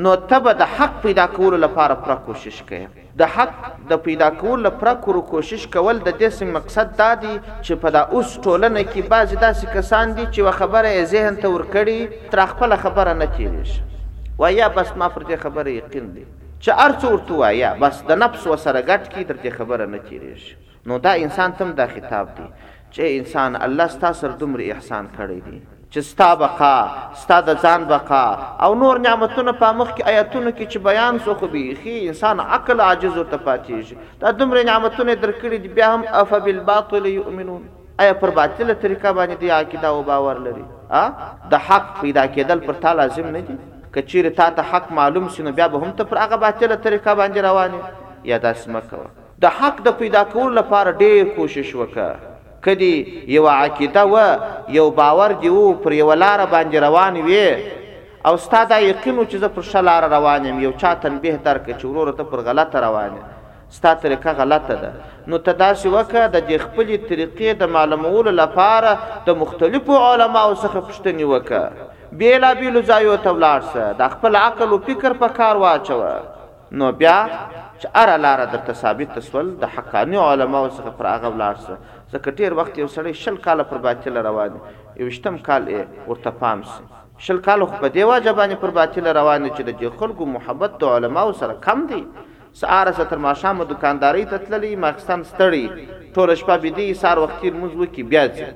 نو 0.04 0.12
تبه 0.30 0.52
د 0.60 0.72
حق 0.76 0.94
پیدا 1.04 1.24
کولو 1.36 1.56
لپاره 1.64 1.94
پر 2.04 2.16
کوشش 2.26 2.58
کوي 2.70 2.84
د 3.22 3.32
حق 3.36 3.54
د 3.90 4.00
پیدا 4.06 4.28
کولو 4.42 4.60
لپاره 4.68 4.94
کور 5.06 5.18
کوشش 5.32 5.66
کول 5.76 5.98
د 6.08 6.16
دې 6.20 6.44
مقصد 6.58 6.92
دا 7.00 7.08
دی 7.24 7.32
چې 7.62 7.82
په 7.84 7.90
دا 7.98 8.02
اوس 8.02 8.32
ټولنه 8.44 8.84
کې 8.92 9.10
بعض 9.14 9.34
داسې 9.44 9.76
کسان 9.76 10.14
دي 10.16 10.26
چې 10.32 10.58
خبره 10.58 11.04
ذهن 11.14 11.36
ته 11.44 11.52
ورکړي 11.56 12.30
تر 12.34 12.44
خپل 12.54 12.76
خبره 12.86 13.10
نه 13.22 13.28
تیریږي 13.36 13.90
وایا 14.38 14.68
بس 14.80 14.94
ما 15.02 15.08
پر 15.16 15.26
دې 15.28 15.46
خبره 15.46 15.76
یقین 15.78 16.10
دی 16.18 16.26
چې 16.28 16.78
ارڅ 16.86 17.04
ورته 17.14 17.40
وایا 17.44 17.74
بس 17.86 18.02
د 18.12 18.20
نفس 18.26 18.46
وسره 18.52 18.84
ګټ 18.88 19.14
کی 19.16 19.24
تر 19.32 19.42
دې 19.42 19.58
خبره 19.60 19.84
نه 19.96 20.06
تیریږي 20.08 20.62
نو 20.90 20.98
دا 21.04 21.12
انسان 21.26 21.52
تم 21.62 21.68
دا 21.76 21.84
خطاب 21.94 22.32
دی 22.40 22.48
چې 22.96 23.16
انسان 23.20 23.54
الله 23.66 23.92
ستا 23.92 24.10
سر 24.16 24.34
دومره 24.40 24.66
احسان 24.74 25.06
کړی 25.14 25.36
دی 25.46 25.56
چې 25.60 26.06
ستا 26.08 26.26
بقا 26.42 26.74
ستا 27.22 27.36
د 27.46 27.58
ځان 27.68 27.84
بقا 27.92 28.20
او 28.66 28.74
نور 28.82 28.98
نعمتونه 29.06 29.54
په 29.62 29.70
مخ 29.80 29.88
کې 29.94 30.12
آیاتونو 30.12 30.50
کې 30.58 30.74
چې 30.74 30.82
بیان 30.88 31.18
سو 31.24 31.34
خو 31.40 31.50
به 31.54 31.96
انسان 32.10 32.42
عقل 32.56 32.82
عاجز 32.88 33.16
او 33.22 33.24
تپاتیږي 33.32 34.20
دا 34.24 34.32
دومره 34.42 34.62
نعمتونه 34.70 35.16
درکړي 35.24 35.58
دي 35.66 35.70
بیا 35.80 35.88
هم 35.94 36.06
اف 36.20 36.34
بالباطل 36.46 37.08
یؤمنون 37.14 37.64
آیا 38.04 38.14
پر 38.22 38.32
باطله 38.38 38.76
طریقه 38.84 39.12
باندې 39.18 39.42
دی 39.44 39.50
عقیده 39.56 39.90
او 39.96 40.04
باور 40.12 40.42
لري 40.46 40.62
ا 40.98 41.48
د 41.56 41.64
حق 41.70 41.88
پیدا 42.02 42.24
کېدل 42.36 42.62
پر 42.68 42.78
تا 42.86 42.92
لازم 43.00 43.26
نه 43.36 43.42
دي 43.50 43.56
کچیر 43.96 44.28
تا 44.42 44.46
ته 44.60 44.72
حق 44.74 44.92
معلوم 45.00 45.26
شنو 45.38 45.52
بیا 45.60 45.66
به 45.76 45.86
هم 45.88 45.96
ته 46.02 46.10
پر 46.12 46.22
هغه 46.24 46.38
باطله 46.46 46.78
طریقه 46.88 47.16
باندې 47.22 47.48
روانې 47.48 48.30
یا 48.32 48.38
داس 48.46 48.68
مکه 48.76 49.08
د 49.46 49.58
حق 49.60 49.82
د 49.90 49.98
پیدا 50.04 50.24
کول 50.36 50.56
لپاره 50.60 50.94
ډېر 51.02 51.36
کوشش 51.40 51.74
وکړه 51.80 52.30
کدی 52.64 52.94
یو 53.36 53.48
عقیده 53.48 54.02
و 54.04 54.16
یو 54.76 54.90
باور 54.90 55.30
دی 55.42 55.48
وو 55.48 55.72
پر 55.82 55.92
یو 55.92 56.12
لار 56.22 56.40
باندې 56.52 56.76
روان 56.86 57.16
وي 57.16 57.48
او 58.26 58.34
استاد 58.34 58.70
یقینو 58.70 59.24
چې 59.24 59.36
زه 59.36 59.48
پر 59.54 59.62
شلار 59.70 60.08
روان 60.16 60.46
یم 60.46 60.60
یو 60.62 60.70
چا 60.80 60.94
تنبیه 61.06 61.36
درک 61.44 61.64
چې 61.78 61.84
ورور 61.84 62.12
ته 62.20 62.24
پر 62.34 62.40
غلطه 62.50 62.80
روان 62.86 63.12
ستا 63.76 63.94
طریقه 64.02 64.32
غلطه 64.38 64.74
ده 64.82 64.92
نو 65.32 65.38
تداسي 65.48 65.88
وکړه 65.88 66.46
د 66.50 66.58
خپل 66.66 66.88
طریقې 67.08 67.54
د 67.62 67.74
معلومولو 67.78 68.30
لپاره 68.42 68.92
د 69.26 69.30
مختلفو 69.42 69.98
علماو 70.04 70.54
څخه 70.54 70.86
پوښتنې 70.90 71.24
وکړه 71.32 72.14
بیلا 72.22 72.52
بیلو 72.60 72.82
ځایو 72.82 73.18
ته 73.26 73.30
ولاړ 73.36 73.74
سه 73.74 73.92
د 74.00 74.08
خپل 74.14 74.36
عقل 74.42 74.72
او 74.76 74.78
فکر 74.88 75.12
په 75.22 75.36
کار 75.38 75.56
واچوه 75.64 76.12
نو 76.80 76.92
بیا 77.00 77.16
چې 77.78 77.86
اره 78.02 78.16
لاره 78.26 78.44
درته 78.52 78.72
ثابت 78.84 79.14
تسول 79.16 79.50
د 79.62 79.74
حقاني 79.76 80.16
علماو 80.26 80.68
څخه 80.70 80.94
پر 80.98 81.06
هغه 81.12 81.30
ولاړ 81.30 81.66
سه 81.66 81.78
ځکه 82.14 82.28
ډیر 82.38 82.52
وخت 82.58 82.74
یو 82.82 82.88
سړی 82.96 83.12
شل 83.22 83.36
کال 83.46 83.58
پر 83.70 83.78
باطل 83.84 84.14
روان 84.28 84.52
یو 85.00 85.08
شتم 85.16 85.36
کال 85.46 85.62
یې 85.74 85.80
ورته 86.10 86.30
پام 86.42 86.58
سي 86.70 86.82
شل 87.26 87.38
کال 87.46 87.60
خو 87.70 87.74
په 87.82 87.88
دی 87.94 88.02
واجبانه 88.10 88.56
پر 88.62 88.70
باطل 88.78 89.04
روان 89.20 89.42
چې 89.54 89.62
د 89.68 89.96
خلکو 90.02 90.22
محبت 90.36 90.72
د 90.82 90.94
علماو 90.98 91.32
سره 91.40 91.54
کم 91.66 91.78
دی 91.92 92.00
سهار 92.62 92.86
ستر 92.98 93.18
ماښام 93.26 93.56
دکانداري 93.72 94.24
تتللی 94.32 94.72
ماخستان 94.86 95.20
ستړي 95.30 95.64
ټول 96.16 96.28
شپه 96.42 96.54
بيدی 96.64 96.88
سار 97.04 97.16
وختي 97.24 97.48
مزو 97.60 97.86
کې 97.92 98.02
بیا 98.14 98.24
ځي 98.38 98.46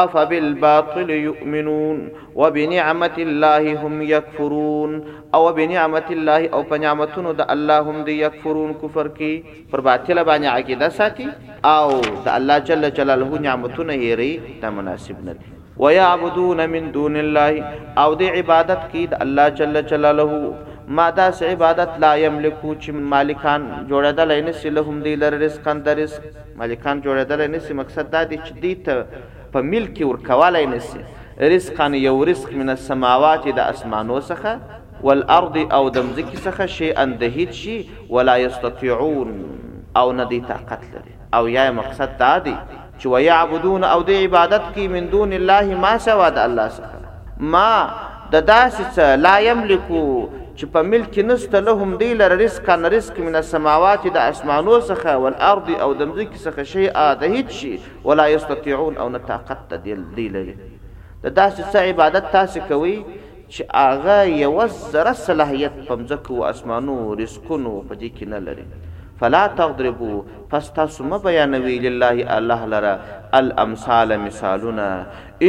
أفبالباطل 0.00 1.08
يؤمنون 1.28 1.98
وبنعمة 2.40 3.16
الله 3.26 3.62
هم 3.82 3.94
يكفرون 4.14 4.90
أو 5.36 5.44
بنعمة 5.58 6.08
الله 6.16 6.40
أو 6.54 6.60
بنعمتون 6.70 7.26
دا 7.38 7.44
الله 7.54 7.78
هم 7.88 7.96
دي 8.08 8.14
يكفرون 8.24 8.70
كفر 8.82 9.06
كي 9.18 9.32
پر 9.72 9.80
باطل 9.86 10.18
باني 10.28 10.48
عقيدة 10.56 10.88
ساتي 10.98 11.26
أو 11.76 11.88
دا 12.24 12.30
الله 12.36 12.56
جل 12.68 12.84
جلاله 12.98 13.30
نعمتون 13.46 13.88
هيري 14.04 14.32
دا 14.62 14.68
مناسب 14.76 15.18
ندي 15.28 15.46
ويعبدون 15.82 16.58
من 16.74 16.82
دون 16.96 17.14
الله 17.24 17.52
او 18.02 18.10
دي 18.20 18.26
عبادت 18.36 18.80
کی 18.92 19.02
دا 19.12 19.16
الله 19.24 19.46
جل 19.58 19.74
جلاله 19.90 20.32
ما 20.96 21.08
دا 21.18 21.28
سه 21.38 21.44
عبادت 21.52 21.90
لا 22.02 22.12
یملکو 22.24 22.70
چې 22.82 22.90
مالکان 23.14 23.62
جوړېدل 23.90 24.30
نه 24.46 24.52
سي 24.60 24.68
لهم 24.76 24.96
دی 25.04 25.12
لر 25.22 25.32
رزق 25.44 25.68
اندر 25.74 25.96
رزق 26.02 26.22
مالکان 26.60 26.96
جوړېدل 27.04 27.40
نه 27.54 27.58
سي 27.64 27.72
مقصد 27.80 28.04
دا 28.14 28.22
دی 28.30 28.36
چې 28.44 28.52
دې 28.62 28.74
ته 28.86 28.96
په 29.52 29.60
ملک 29.72 29.98
ورکولای 30.10 30.66
نسی 30.66 30.98
رزقن 31.54 31.94
یو 31.94 32.14
رزق 32.30 32.52
من 32.60 32.68
السماوات 32.74 33.44
د 33.58 33.58
اسمانو 33.72 34.18
څخه 34.28 34.52
والارض 35.06 35.56
او 35.78 35.82
د 35.96 36.06
مزکی 36.10 36.38
څخه 36.46 36.66
شی 36.76 36.88
اندهید 37.04 37.50
شي 37.60 37.76
ولا 38.14 38.36
یستطيعون 38.42 39.30
او 40.02 40.06
ندی 40.20 40.40
طاقت 40.52 40.82
لري 40.94 41.12
او 41.38 41.42
یا 41.56 41.66
مقصد 41.80 42.14
دا 42.22 42.32
دی 42.46 42.54
چې 42.98 43.06
ويعبدون 43.14 43.84
او 43.90 44.00
د 44.10 44.22
عبادت 44.26 44.70
کی 44.74 44.88
من 44.94 45.10
دون 45.16 45.32
الله 45.40 45.74
ما 45.86 45.92
سوا 46.06 46.28
د 46.36 46.46
الله 46.46 46.68
څخه 46.78 47.48
ما 47.56 47.72
د 48.36 48.46
داسې 48.52 49.00
لا 49.26 49.36
یملکو 49.50 50.04
چې 50.58 50.64
په 50.72 50.80
ملک 50.92 51.14
نست 51.28 51.54
لهم 51.66 51.90
دی 52.00 52.08
لر 52.22 52.32
رزق 52.40 52.66
ان 52.74 52.82
رزق 52.94 53.20
من 53.28 53.36
السماوات 53.40 54.02
د 54.16 54.18
اسمانو 54.32 54.74
څخه 54.90 55.08
او 55.20 55.26
الارض 55.32 55.68
او 55.86 55.88
د 56.00 56.10
مزګ 56.10 56.30
څخه 56.44 56.60
شی 56.72 56.84
اده 57.08 57.26
هیڅ 57.36 57.48
شي 57.60 57.72
ولا 58.10 58.26
یستطيعون 58.34 58.94
او 59.04 59.08
نطاقت 59.16 59.60
د 59.72 59.82
دی 60.16 60.26
لري 60.36 60.54
د 61.24 61.26
داسې 61.40 61.62
څه 61.72 61.78
عبادت 61.88 62.24
تاسو 62.38 62.58
کوي 62.70 62.96
چې 63.52 63.62
هغه 63.86 64.18
یو 64.44 64.54
زره 64.94 65.14
صلاحیت 65.26 65.74
په 65.90 65.94
مزګ 66.00 66.24
او 66.40 66.48
اسمانو 66.52 66.94
رزقونو 67.24 67.72
په 67.88 67.94
دې 68.00 68.08
کې 68.16 68.26
نه 68.32 68.38
لري 68.48 68.66
فلا 69.22 69.44
تضربو 69.58 70.12
پس 70.50 70.66
تاسو 70.76 71.02
م 71.10 71.18
بیانوي 71.24 71.74
لله 71.86 72.16
الله 72.36 72.60
لرا 72.72 72.94
الامثال 73.40 74.10
مثالنا 74.26 74.86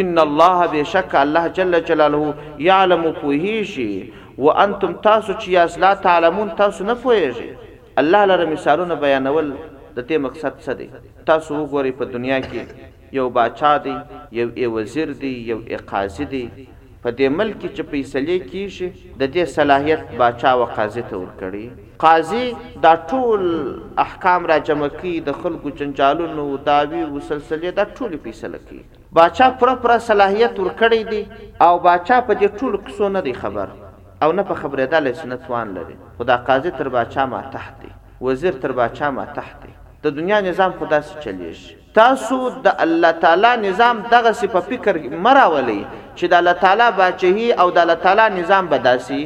ان 0.02 0.16
الله 0.28 0.60
بشک 0.74 1.12
الله 1.24 1.44
جل 1.60 1.74
جلاله 1.90 2.26
يعلم 2.70 3.04
کوهیشي 3.22 3.88
وانتم 4.48 4.94
تاسو 5.08 5.32
چې 5.42 5.52
اصلا 5.68 5.90
تعلمون 6.08 6.50
تاسو 6.62 6.84
نه 6.92 6.96
پوهیږئ 7.08 7.48
الله 8.04 8.22
لره 8.34 8.46
مثالونه 8.54 8.96
بیانول 9.06 9.52
د 9.96 10.08
دې 10.08 10.16
مقصد 10.28 10.54
څه 10.66 10.72
دی 10.80 10.90
تاسو 11.32 11.58
وګورئ 11.68 11.92
په 12.04 12.12
دنیا 12.14 12.40
کې 12.42 12.62
یو 13.20 13.28
بادشاہ 13.42 13.76
دی 13.90 13.98
یو 14.42 14.48
ای 14.56 14.66
وزیر 14.78 15.14
دی 15.26 15.34
یو 15.52 15.60
ای 15.72 15.78
قاضي 15.92 16.26
دی 16.36 16.46
په 17.06 17.12
دې 17.20 17.30
ملک 17.38 17.56
کې 17.62 17.70
چې 17.78 17.89
فیصله 17.94 18.36
کیږي 18.50 19.16
د 19.22 19.32
دې 19.32 19.44
صلاحیت 19.54 20.04
باچا 20.20 20.52
او 20.60 20.68
قاضي 20.78 21.02
ته 21.10 21.18
ورکړي 21.22 21.89
قاضي 22.04 22.44
دا 22.86 22.94
ټول 23.10 23.44
احکام 24.04 24.48
را 24.52 24.58
جمع 24.70 24.89
کوي 24.94 25.13
د 25.26 25.36
خلکو 25.42 25.74
جنجالونو 25.82 26.46
او 26.54 26.62
داوی 26.70 27.02
او 27.08 27.24
سلسله 27.32 27.74
دا 27.82 27.86
ټول 28.00 28.16
فیصله 28.28 28.62
کوي 28.70 28.82
باچا 29.22 29.50
پر 29.63 29.74
پر 29.88 29.96
صلاحیت 30.08 30.63
ورکړي 30.66 31.12
دي 31.12 31.68
او 31.68 31.74
باچا 31.89 32.22
په 32.32 32.39
دې 32.39 32.63
ټول 32.63 32.80
کسو 32.89 33.12
نه 33.20 33.26
دی 33.30 33.36
خبر 33.44 33.76
او 33.84 34.34
نه 34.39 34.48
په 34.52 34.60
خبره 34.63 34.89
ده 34.98 35.04
لسنت 35.12 35.52
وان 35.58 35.76
لري 35.82 36.00
خدا 36.24 36.39
قاضي 36.52 36.74
تر 36.82 36.94
باچا 36.98 37.30
ما 37.36 37.44
تحت 37.60 37.84
دی 37.86 37.94
وزیر 38.30 38.62
تر 38.68 38.80
باچا 38.82 39.12
ما 39.20 39.28
تحت 39.42 39.63
دی 39.68 39.78
د 40.08 40.18
دنیا 40.22 40.42
نظام 40.52 40.80
خدا 40.84 41.02
سره 41.08 41.30
چلیږي 41.30 41.82
تاسو 41.99 42.38
د 42.65 42.67
الله 42.84 43.12
تعالی 43.23 43.49
نظام 43.65 43.95
دغه 44.13 44.32
سی 44.39 44.47
په 44.53 44.62
فکر 44.69 44.95
مراولي 45.25 45.77
چې 46.17 46.25
د 46.32 46.39
الله 46.43 46.53
تعالی 46.63 46.88
بچي 46.99 47.49
او 47.63 47.67
د 47.75 47.77
الله 47.84 47.97
تعالی 48.06 48.25
نظام 48.39 48.63
بداسي 48.73 49.21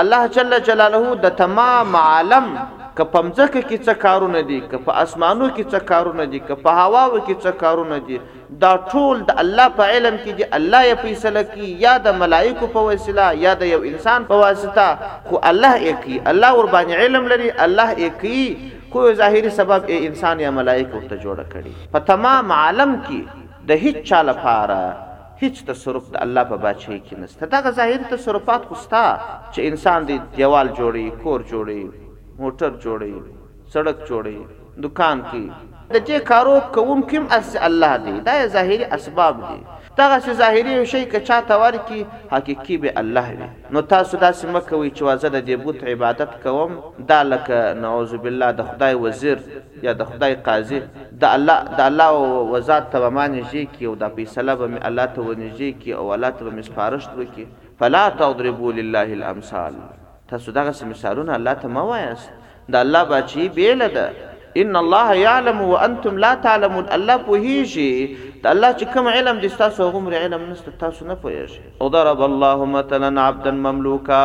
الله 0.00 0.26
جل 0.34 0.54
جلاله 0.68 1.14
د 1.24 1.38
تمام 1.40 1.94
عالم 2.00 2.48
که 2.96 3.04
په 3.12 3.22
مځکه 3.26 3.60
کې 3.68 3.76
څه 3.86 3.92
کارونه 4.04 4.40
دي 4.50 4.58
که 4.72 4.76
په 4.88 4.96
اسمانو 5.04 5.48
کې 5.48 5.72
څه 5.72 5.88
کارونه 5.90 6.24
دي 6.34 6.40
که 6.48 6.54
په 6.64 6.74
هواو 6.80 7.20
کې 7.20 7.34
څه 7.42 7.50
کارونه 7.62 7.98
دي 8.08 8.18
دا 8.64 8.72
ټول 8.92 9.22
د 9.30 9.34
الله 9.44 9.68
په 9.80 9.86
علم 9.96 10.18
کې 10.24 10.32
دي 10.40 10.48
الله 10.58 10.82
یې 10.90 11.06
فیصله 11.06 11.42
کوي 11.54 11.70
یا 11.86 11.94
د 12.08 12.18
ملائکو 12.24 12.68
په 12.76 12.82
وسیله 12.90 13.28
یا 13.46 13.54
د 13.64 13.72
یو 13.72 13.80
انسان 13.92 14.28
په 14.34 14.42
واسطه 14.44 14.88
خو 15.30 15.40
الله 15.52 15.72
یې 15.80 16.04
کوي 16.04 16.20
الله 16.34 16.52
ور 16.60 16.70
باندې 16.76 17.02
علم 17.04 17.32
لري 17.34 17.50
الله 17.68 17.88
یې 17.94 18.22
کوي 18.24 18.76
کوئی 18.92 19.14
ظاهری 19.14 19.50
سبب 19.56 19.84
انسان 19.88 20.40
یا 20.42 20.50
ملائکه 20.54 21.00
ورته 21.00 21.16
جوړ 21.24 21.42
کړي 21.52 21.74
په 21.92 21.98
تمام 22.10 22.52
عالم 22.60 22.94
کې 23.02 23.68
د 23.70 23.78
هیڅ 23.82 23.98
چا 24.10 24.20
لپاره 24.30 24.78
هیڅ 25.42 25.60
تصرف 25.68 26.08
د 26.14 26.18
الله 26.24 26.44
په 26.52 26.58
بادشاہي 26.64 26.98
کې 27.02 27.20
نشته 27.24 27.62
دا 27.66 27.72
ظاهری 27.78 28.08
تصرفات 28.14 28.66
خوستا 28.70 29.04
چې 29.10 29.70
انسان 29.72 30.08
دی 30.10 30.16
دیوال 30.38 30.72
جوړي 30.80 31.22
کور 31.26 31.46
جوړي 31.52 32.42
موټر 32.42 32.72
جوړي 32.86 33.76
سړک 33.76 34.02
جوړي 34.08 34.84
دکان 34.88 35.22
کې 35.28 35.94
د 35.94 36.04
دې 36.08 36.26
کارو 36.32 36.58
کوم 36.78 37.06
کوم 37.14 37.30
اس 37.38 37.54
الله 37.68 37.92
دی 38.08 38.16
دا 38.30 38.36
ظاهری 38.58 38.92
اسباب 38.98 39.40
دي 39.50 39.60
دغه 40.00 40.18
چې 40.24 40.36
ظاهري 40.40 40.86
شی 40.90 40.98
که 41.14 41.20
چاته 41.28 41.56
ورکی 41.62 42.00
حقيقي 42.32 42.76
به 42.84 42.92
الله 43.02 43.32
وي 43.40 43.48
نو 43.76 43.80
تاسو 43.92 44.18
داسې 44.18 44.46
مکوي 44.56 44.90
چې 44.90 45.02
وازه 45.02 45.28
د 45.28 45.50
بوت 45.64 45.82
عبادت 45.92 46.30
کوم 46.44 46.76
دا 47.10 47.18
لکه 47.30 47.58
نعوذ 47.82 48.14
بالله 48.26 48.50
د 48.60 48.70
خدای 48.70 48.94
وزیر 49.04 49.38
یا 49.88 49.92
د 50.00 50.04
خدای 50.12 50.34
قاضي 50.48 50.80
د 51.24 51.28
الله 51.32 51.56
د 51.82 51.84
الله 51.88 52.46
وزات 52.54 52.88
ته 52.94 53.10
مانږي 53.18 53.76
کی 53.78 53.90
او 53.92 53.94
د 54.04 54.14
فیصله 54.16 54.54
به 54.62 54.82
الله 54.92 55.06
ته 55.18 55.28
ونږي 55.28 55.84
کی 55.84 55.92
او 56.00 56.06
الله 56.18 56.30
ته 56.40 56.54
مسفارشت 56.62 57.18
وکي 57.22 57.46
فلا 57.84 58.04
تضربوا 58.24 58.72
لله 58.80 59.06
الامثال 59.20 59.78
تاسو 60.32 60.56
دغه 60.62 60.90
مثالونه 60.94 61.34
الله 61.38 61.54
ته 61.62 61.68
مو 61.78 61.86
وایست 61.94 62.36
د 62.74 62.82
الله 62.86 63.04
بچي 63.14 63.48
بیل 63.60 63.88
ده 64.00 64.10
ان 64.58 64.76
الله 64.76 65.12
يعلم 65.14 65.60
وانتم 65.72 66.16
لا 66.24 66.30
تعلمون 66.44 66.86
الله 66.96 67.16
پوهیږي 67.26 68.16
د 68.44 68.48
الله 68.52 68.70
چې 68.78 68.94
کوم 68.94 69.08
علم 69.10 69.36
دي 69.42 69.48
تاسو 69.60 69.86
هغه 69.90 70.22
علم 70.22 70.46
نشته 70.48 70.72
تاسو 70.80 71.04
نه 71.10 71.16
پوهیږئ 71.24 71.82
او 71.82 71.90
ضرب 71.96 72.22
الله 72.28 72.64
مثلا 72.72 73.10
عبدا 73.26 73.52
مملوكا 73.66 74.22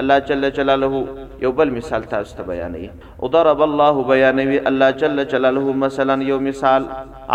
الله 0.00 0.16
جل 0.30 0.48
جلاله 0.56 1.02
یو 1.44 1.52
بل 1.60 1.70
مثال 1.76 2.08
تاسو 2.14 2.36
ته 2.40 2.48
بیانوي 2.48 2.90
او 3.22 3.30
ضرب 3.36 3.62
الله 3.68 4.04
بیانوي 4.10 4.58
الله 4.72 4.90
جل 5.04 5.24
جلاله 5.34 5.74
مثلا 5.84 6.18
یو 6.32 6.38
مثال 6.48 6.88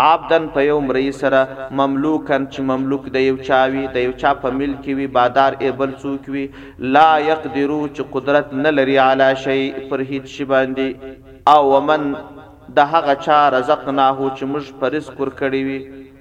عبدا 0.08 0.40
په 0.56 0.64
یو 0.68 0.78
مری 0.90 1.06
سره 1.22 1.42
مملوکن 1.82 2.46
چې 2.50 2.60
مملوک 2.72 3.06
د 3.16 3.26
یو 3.28 3.38
چاوي 3.48 3.86
د 3.96 4.06
یو 4.08 4.12
چا 4.24 4.34
په 4.44 4.58
ملک 4.60 4.90
وي 4.98 5.06
بادار 5.20 5.56
ایبل 5.60 5.96
څوک 6.04 6.28
وي 6.36 6.44
لا 7.00 7.10
يقدرو 7.30 7.80
چې 7.86 8.12
قدرت 8.18 8.54
نه 8.64 8.74
لري 8.80 8.98
علی 9.08 9.30
شی 9.46 9.60
پر 9.90 10.08
هیڅ 10.14 10.32
شی 10.36 10.46
باندې 10.54 11.24
او 11.54 11.60
ومن 11.72 12.04
د 12.76 12.84
هغه 12.92 13.14
چا 13.24 13.38
رزقناه 13.56 14.18
چې 14.36 14.44
موږ 14.52 14.64
پر 14.80 14.90
رزق 14.96 15.20
ور 15.22 15.30
کړی 15.40 15.60
وي 15.66 15.78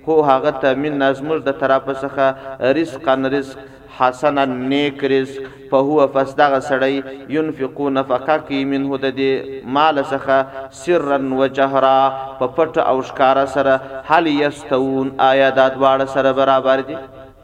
هو 0.08 0.18
هغه 0.30 0.52
ته 0.66 0.74
من 0.82 0.98
نظمر 1.04 1.40
د 1.48 1.56
طرف 1.62 1.88
څخه 2.04 2.70
رزقن 2.80 3.26
رزق 3.36 3.64
حسنا 4.00 4.44
نیک 4.54 5.02
رزق 5.16 5.48
په 5.74 5.78
هو 5.90 6.08
فصدغه 6.18 6.60
سړی 6.70 6.96
ينفقو 7.38 7.90
نفقه 7.98 8.38
کی 8.52 8.62
منه 8.76 8.98
د 9.08 9.16
دې 9.22 9.66
مال 9.80 10.04
څخه 10.14 10.70
سرا 10.84 11.20
و 11.42 11.48
جهرا 11.60 11.98
په 12.40 12.50
پټ 12.58 12.78
او 12.88 12.98
ښکارا 13.04 13.46
سره 13.58 13.82
هل 14.14 14.28
یستون 14.36 15.12
آیا 15.32 15.50
د 15.60 15.74
دواړه 15.76 16.06
سره 16.18 16.34
برابر 16.44 16.86
دي 16.94 16.98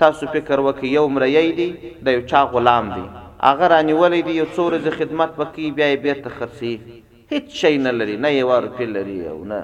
تاسو 0.06 0.28
فکر 0.38 0.60
وکي 0.70 0.88
یو 1.00 1.08
مریی 1.20 1.48
دی 1.62 1.70
د 2.08 2.22
یو 2.22 2.28
چا 2.34 2.46
غلام 2.56 2.94
دی 2.96 3.06
اگر 3.54 3.80
انیولې 3.84 4.22
دی 4.26 4.38
یو 4.42 4.46
څورې 4.56 4.90
خدمت 5.04 5.40
وکي 5.44 5.72
بیا 5.72 5.94
یې 5.94 5.98
بیرته 6.10 6.30
خرڅي 6.42 7.01
هیڅ 7.34 7.52
شي 7.62 7.76
نه 7.84 7.92
لري 8.00 8.16
نه 8.24 8.30
یې 8.36 8.44
وار 8.52 8.66
په 8.78 8.86
لري 8.94 9.20
او 9.34 9.38
نه 9.52 9.60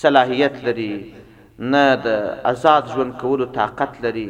صلاحيت 0.00 0.56
لري 0.66 0.88
نه 1.74 1.84
د 2.06 2.08
آزاد 2.50 2.90
ژوند 2.94 3.14
کولو 3.22 3.46
طاقت 3.58 3.92
لري 4.06 4.24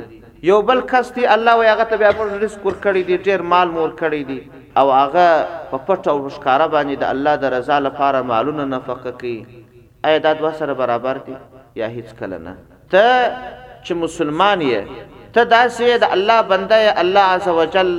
یو 0.48 0.56
بل 0.70 0.82
کس 0.92 1.10
دی 1.16 1.24
الله 1.34 1.56
وي 1.60 1.68
هغه 1.72 1.84
ته 1.92 1.96
بیا 2.02 2.12
پر 2.20 2.30
رزق 2.44 2.66
ور 2.68 2.76
کړی 2.86 3.02
دی 3.10 3.18
ډیر 3.30 3.42
مال 3.54 3.72
مور 3.78 3.92
کړی 4.02 4.22
دی 4.30 4.38
او 4.82 4.86
هغه 4.94 5.26
په 5.70 5.80
پټ 5.88 6.08
او 6.14 6.16
ښکارا 6.28 6.66
باندې 6.76 6.96
د 7.04 7.14
الله 7.16 7.34
د 7.44 7.54
رضا 7.56 7.78
لپاره 7.88 8.20
مالونه 8.32 8.64
نفقه 8.72 9.10
کوي 9.20 9.36
آیا 10.10 10.18
دا 10.26 10.32
دوه 10.40 10.52
سره 10.62 10.72
برابر 10.82 11.20
دي 11.28 11.36
یا 11.82 11.90
هیڅ 11.96 12.18
کله 12.18 12.38
نه 12.48 12.56
ته 12.96 13.14
چې 13.84 13.94
مسلمان 14.04 14.62
یې 14.66 15.32
ته 15.38 15.50
داسې 15.54 16.04
د 16.06 16.12
الله 16.18 16.42
بنده 16.54 16.80
یې 16.84 17.02
الله 17.04 17.32
عزوجل 17.36 17.96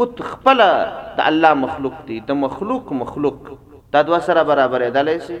بت 0.00 0.24
خپل 0.32 0.64
د 0.64 1.22
الله 1.28 1.60
مخلوق 1.64 2.00
دی 2.10 2.18
د 2.30 2.40
مخلوق 2.44 2.92
مخلوق 3.02 3.50
دا 3.96 4.02
دوا 4.10 4.20
سره 4.28 4.46
برابر 4.52 4.84
دی 4.98 5.04
لسی 5.10 5.38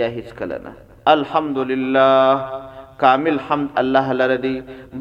یا 0.00 0.10
هیڅ 0.16 0.32
کله 0.42 0.60
نه 0.68 0.74
الحمدلله 1.14 2.64
کامل 3.04 3.38
حمد 3.48 3.78
الله 3.82 4.16
لره 4.22 4.40
دی 4.46 4.54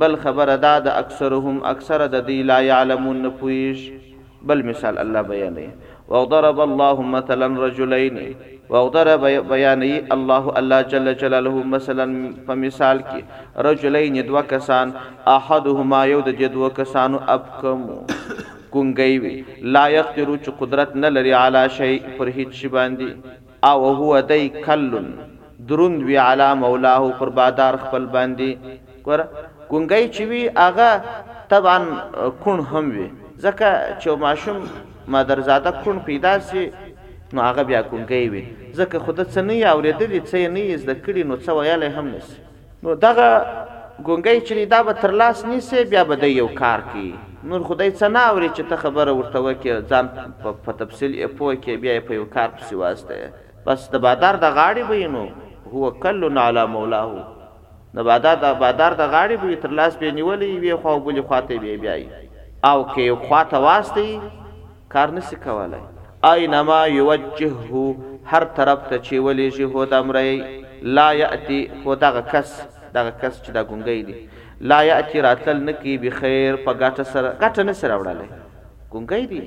بل 0.04 0.17
خبر 0.25 0.52
ادا 0.58 0.73
د 0.89 0.99
اکثرهم 1.06 1.62
اکثر 1.73 2.06
د 2.17 2.28
دی 2.32 2.41
لا 2.52 2.60
يعلمون 2.73 3.30
پویش 3.41 3.89
بل 4.52 4.63
مثال 4.69 5.02
الله 5.04 5.28
بیانې 5.32 5.97
وضرب 6.13 6.62
الله 6.67 7.10
مثلا 7.15 7.49
رجلين 7.63 8.21
واغدر 8.73 9.08
بیانې 9.21 10.15
الله 10.15 10.43
الله 10.60 10.82
جل 10.91 11.12
جلاله 11.21 11.55
مثلا 11.75 12.03
په 12.47 12.55
مثال 12.63 12.99
کې 13.05 13.63
رجلین 13.67 14.17
دوا 14.27 14.41
کسان 14.51 14.91
احدهما 15.36 16.01
یو 16.12 16.19
د 16.27 16.36
دوا 16.58 16.69
کسانو 16.82 17.19
ابکم 17.38 17.82
کونګي 18.75 19.17
وی 19.23 19.32
لا 19.77 19.84
یقدر 19.95 20.32
چ 20.47 20.53
قدرت 20.60 20.93
نه 20.99 21.10
لري 21.15 21.34
علا 21.39 21.63
شی 21.77 21.89
پر 22.17 22.27
هیڅ 22.38 22.53
شی 22.60 22.69
باندې 22.75 23.71
او 23.71 23.93
هو 24.01 24.21
دای 24.32 24.45
کلن 24.67 25.08
دروند 25.71 26.03
وی 26.10 26.15
علا 26.27 26.49
مولاه 26.65 27.12
پر 27.21 27.29
بادار 27.39 27.77
خپل 27.88 28.05
باندې 28.17 28.99
کور 29.08 29.23
کونګي 29.71 30.10
چې 30.12 30.23
وی 30.23 30.49
اغه 30.67 31.41
طبعا 31.55 31.79
کون 32.45 32.60
هم 32.67 32.86
وی 32.99 33.08
ځکه 33.08 33.73
چې 33.99 34.10
ماشوم 34.25 34.62
مادرزاده 35.17 35.71
کون 35.84 35.99
پیدا 36.12 36.36
سي 36.51 36.67
نو 37.36 37.42
هغه 37.48 37.63
بیا 37.70 37.80
ګونګی 37.92 38.26
وي 38.34 38.44
ځکه 38.80 38.98
خود 39.06 39.18
څه 39.34 39.39
نه 39.48 39.56
اوریدلې 39.74 40.20
څه 40.30 40.38
نه 40.56 40.63
زده 40.84 40.96
کړي 41.04 41.24
نو 41.30 41.36
څه 41.46 41.52
ویلې 41.58 41.89
هم 41.96 42.06
نشي 42.13 42.38
نو 42.84 42.89
دغه 43.06 43.28
ګونګی 44.08 44.38
چې 44.48 44.56
دا 44.74 44.80
به 44.88 44.94
تر 45.02 45.12
لاس 45.22 45.38
نیسي 45.50 45.80
بیا 45.92 46.04
به 46.12 46.15
د 46.24 46.34
یو 46.39 46.48
کار 46.62 46.80
کوي 46.94 47.10
نور 47.50 47.62
خدای 47.68 47.89
څه 48.00 48.06
نه 48.15 48.22
اوري 48.30 48.50
چې 48.56 48.63
ته 48.70 48.76
خبره 48.86 49.12
ورته 49.20 49.39
وکې 49.48 49.74
ځان 49.92 50.06
په 50.65 50.72
تفصیل 50.82 51.12
یې 51.22 51.28
پوه 51.42 51.54
کې 51.63 51.74
بیا 51.84 51.94
په 52.08 52.13
یو 52.20 52.26
کار 52.38 52.50
پسې 52.58 52.74
واسطه 52.82 53.15
بس 53.65 53.82
د 53.94 54.04
بادار 54.08 54.36
د 54.46 54.56
غاړې 54.58 54.84
به 54.89 55.08
نو 55.13 55.26
هو 55.74 55.92
کل 56.06 56.38
علی 56.46 56.65
مولاه 56.76 57.12
د 58.00 58.10
بادار 58.10 58.38
د 58.48 58.58
بادار 58.65 58.92
د 59.04 59.13
غاړې 59.13 59.38
به 59.44 59.56
تر 59.68 59.72
لاس 59.82 59.94
به 60.02 60.10
نیولې 60.18 60.50
وي 60.62 60.76
خو 60.82 60.98
بلی 61.06 61.22
خواته 61.30 61.58
بیا 61.68 61.78
بیا 61.86 61.96
او 62.72 62.78
کې 62.94 63.28
خواته 63.28 63.58
واسطه 63.68 64.22
کار 64.98 65.08
نسی 65.18 65.36
کولای 65.48 65.86
اينما 66.27 66.84
يوجهه 66.86 67.97
هر 68.32 68.43
طرف 68.43 68.79
ته 68.91 68.97
چې 69.03 69.21
ولې 69.25 69.55
شي 69.58 69.67
هو 69.73 69.86
د 69.91 70.01
امرې 70.01 70.89
لا 70.97 71.05
ياتي 71.19 71.60
خو 71.84 71.93
دغه 72.01 72.23
کس 72.34 72.51
دغه 72.97 73.13
کس 73.21 73.38
چې 73.45 73.51
د 73.58 73.69
ګونګي 73.69 74.01
دی 74.10 74.15
لا 74.71 74.79
ياتي 74.89 75.21
راتل 75.25 75.63
نکی 75.69 75.93
به 76.05 76.10
خیر 76.23 76.58
په 76.65 76.73
ګټه 76.79 77.13
سره 77.13 77.29
ګټه 77.41 77.63
نه 77.69 77.77
سره 77.84 77.99
وړلې 78.01 78.97
ګونګي 78.97 79.25
دی 79.32 79.41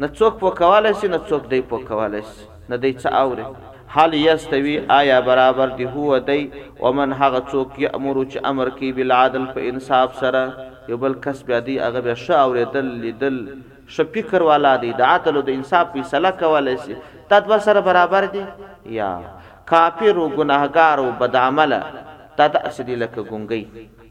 نه 0.00 0.08
څوک 0.20 0.38
په 0.44 0.54
کواله 0.62 0.92
شي 1.00 1.08
نه 1.14 1.20
څوک 1.32 1.50
دی 1.54 1.60
په 1.74 1.84
کواله 1.90 2.20
شي 2.20 2.46
نه 2.68 2.76
دی 2.86 2.92
څه 3.02 3.24
اوري 3.24 3.50
حال 3.96 4.14
یستوی 4.18 4.76
آیا 4.98 5.18
برابر 5.30 5.74
دی 5.80 5.86
هو 5.96 6.18
دی 6.30 6.40
ومن 6.84 7.12
هغه 7.24 7.40
څوک 7.50 7.78
یامر 7.86 8.24
چې 8.30 8.36
امر 8.54 8.70
کوي 8.78 8.92
بالعدل 9.00 9.46
په 9.58 9.74
انصاف 9.74 10.16
سره 10.24 10.70
یو 10.92 10.96
بل 11.02 11.18
کس 11.28 11.42
بیا 11.52 11.58
دی 11.66 11.78
هغه 11.88 12.00
بیا 12.08 12.14
ښه 12.14 12.30
اوریدل 12.44 12.86
لیدل 13.06 13.44
ش 13.94 14.00
فکر 14.14 14.40
والا 14.48 14.74
دی 14.82 14.90
د 15.00 15.08
عدل 15.14 15.36
او 15.36 15.40
د 15.48 15.54
انصاف 15.58 15.86
فیصله 15.94 16.30
کولای 16.42 16.76
شي 16.84 16.94
تد 17.32 17.48
سره 17.66 17.80
برابر 17.88 18.24
دی 18.36 18.42
یا 19.00 19.08
کافر 19.72 20.14
او 20.20 20.28
ګناهګار 20.38 20.96
او 21.02 21.08
بدعمل 21.22 21.72
تد 22.38 22.54
اسدی 22.68 22.94
لکه 23.02 23.20
ګونګي 23.30 23.62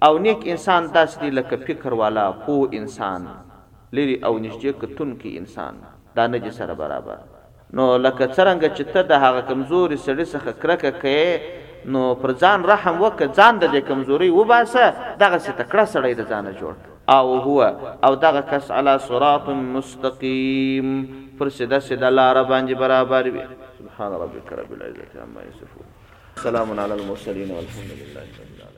او 0.08 0.12
نیک 0.26 0.40
انسان 0.56 0.82
داس 0.98 1.12
دی 1.22 1.30
لکه 1.38 1.56
فکر 1.70 1.94
والا 2.02 2.28
خو 2.44 2.56
انسان 2.82 3.26
لري 4.00 4.20
او 4.30 4.34
نشجه 4.46 4.72
کتون 4.84 5.18
کې 5.22 5.38
انسان 5.42 5.74
دا 6.20 6.28
نه 6.36 6.50
سره 6.60 6.74
برابر 6.84 7.18
نو 7.80 7.90
لکه 7.98 8.28
څنګه 8.28 8.70
چې 8.78 8.84
ته 8.94 9.02
د 9.14 9.26
هغه 9.26 9.42
کمزوري 9.50 9.98
سړي 9.98 10.26
څخه 10.34 10.52
کرکه 10.62 10.92
کې 11.02 11.90
نو 11.94 12.06
پر 12.22 12.32
ځان 12.40 12.66
رحم 12.74 13.00
وکړه 13.02 13.42
ځان 13.42 13.60
د 13.66 13.76
کمزوري 13.92 14.30
وباسه 14.40 14.88
دغه 15.20 15.38
څه 15.38 15.52
تکړه 15.62 15.86
سړی 15.94 16.14
د 16.22 16.30
ځانه 16.34 16.54
جوړ 16.62 16.74
او 17.10 17.38
هو 17.40 17.62
او 18.04 18.16
دغه 18.16 18.42
کس 18.42 18.72
علی 18.72 18.92
صراط 19.08 19.50
مستقیم 19.50 20.86
پر 21.40 21.50
سده 21.50 21.80
سده 21.80 22.10
لار 22.18 22.38
باندې 22.50 22.74
برابر 22.82 23.26
وي 23.34 23.42
سبحان 23.80 24.12
ربک 24.24 24.48
رب 24.60 24.72
العزه 24.74 25.20
عما 25.24 25.42
یصفون 25.50 25.88
سلام 26.36 26.80
علی 26.80 26.94
المرسلین 27.02 27.52
والحمد 27.52 27.86
لله 27.86 28.04
رب 28.04 28.56
العالمین 28.56 28.71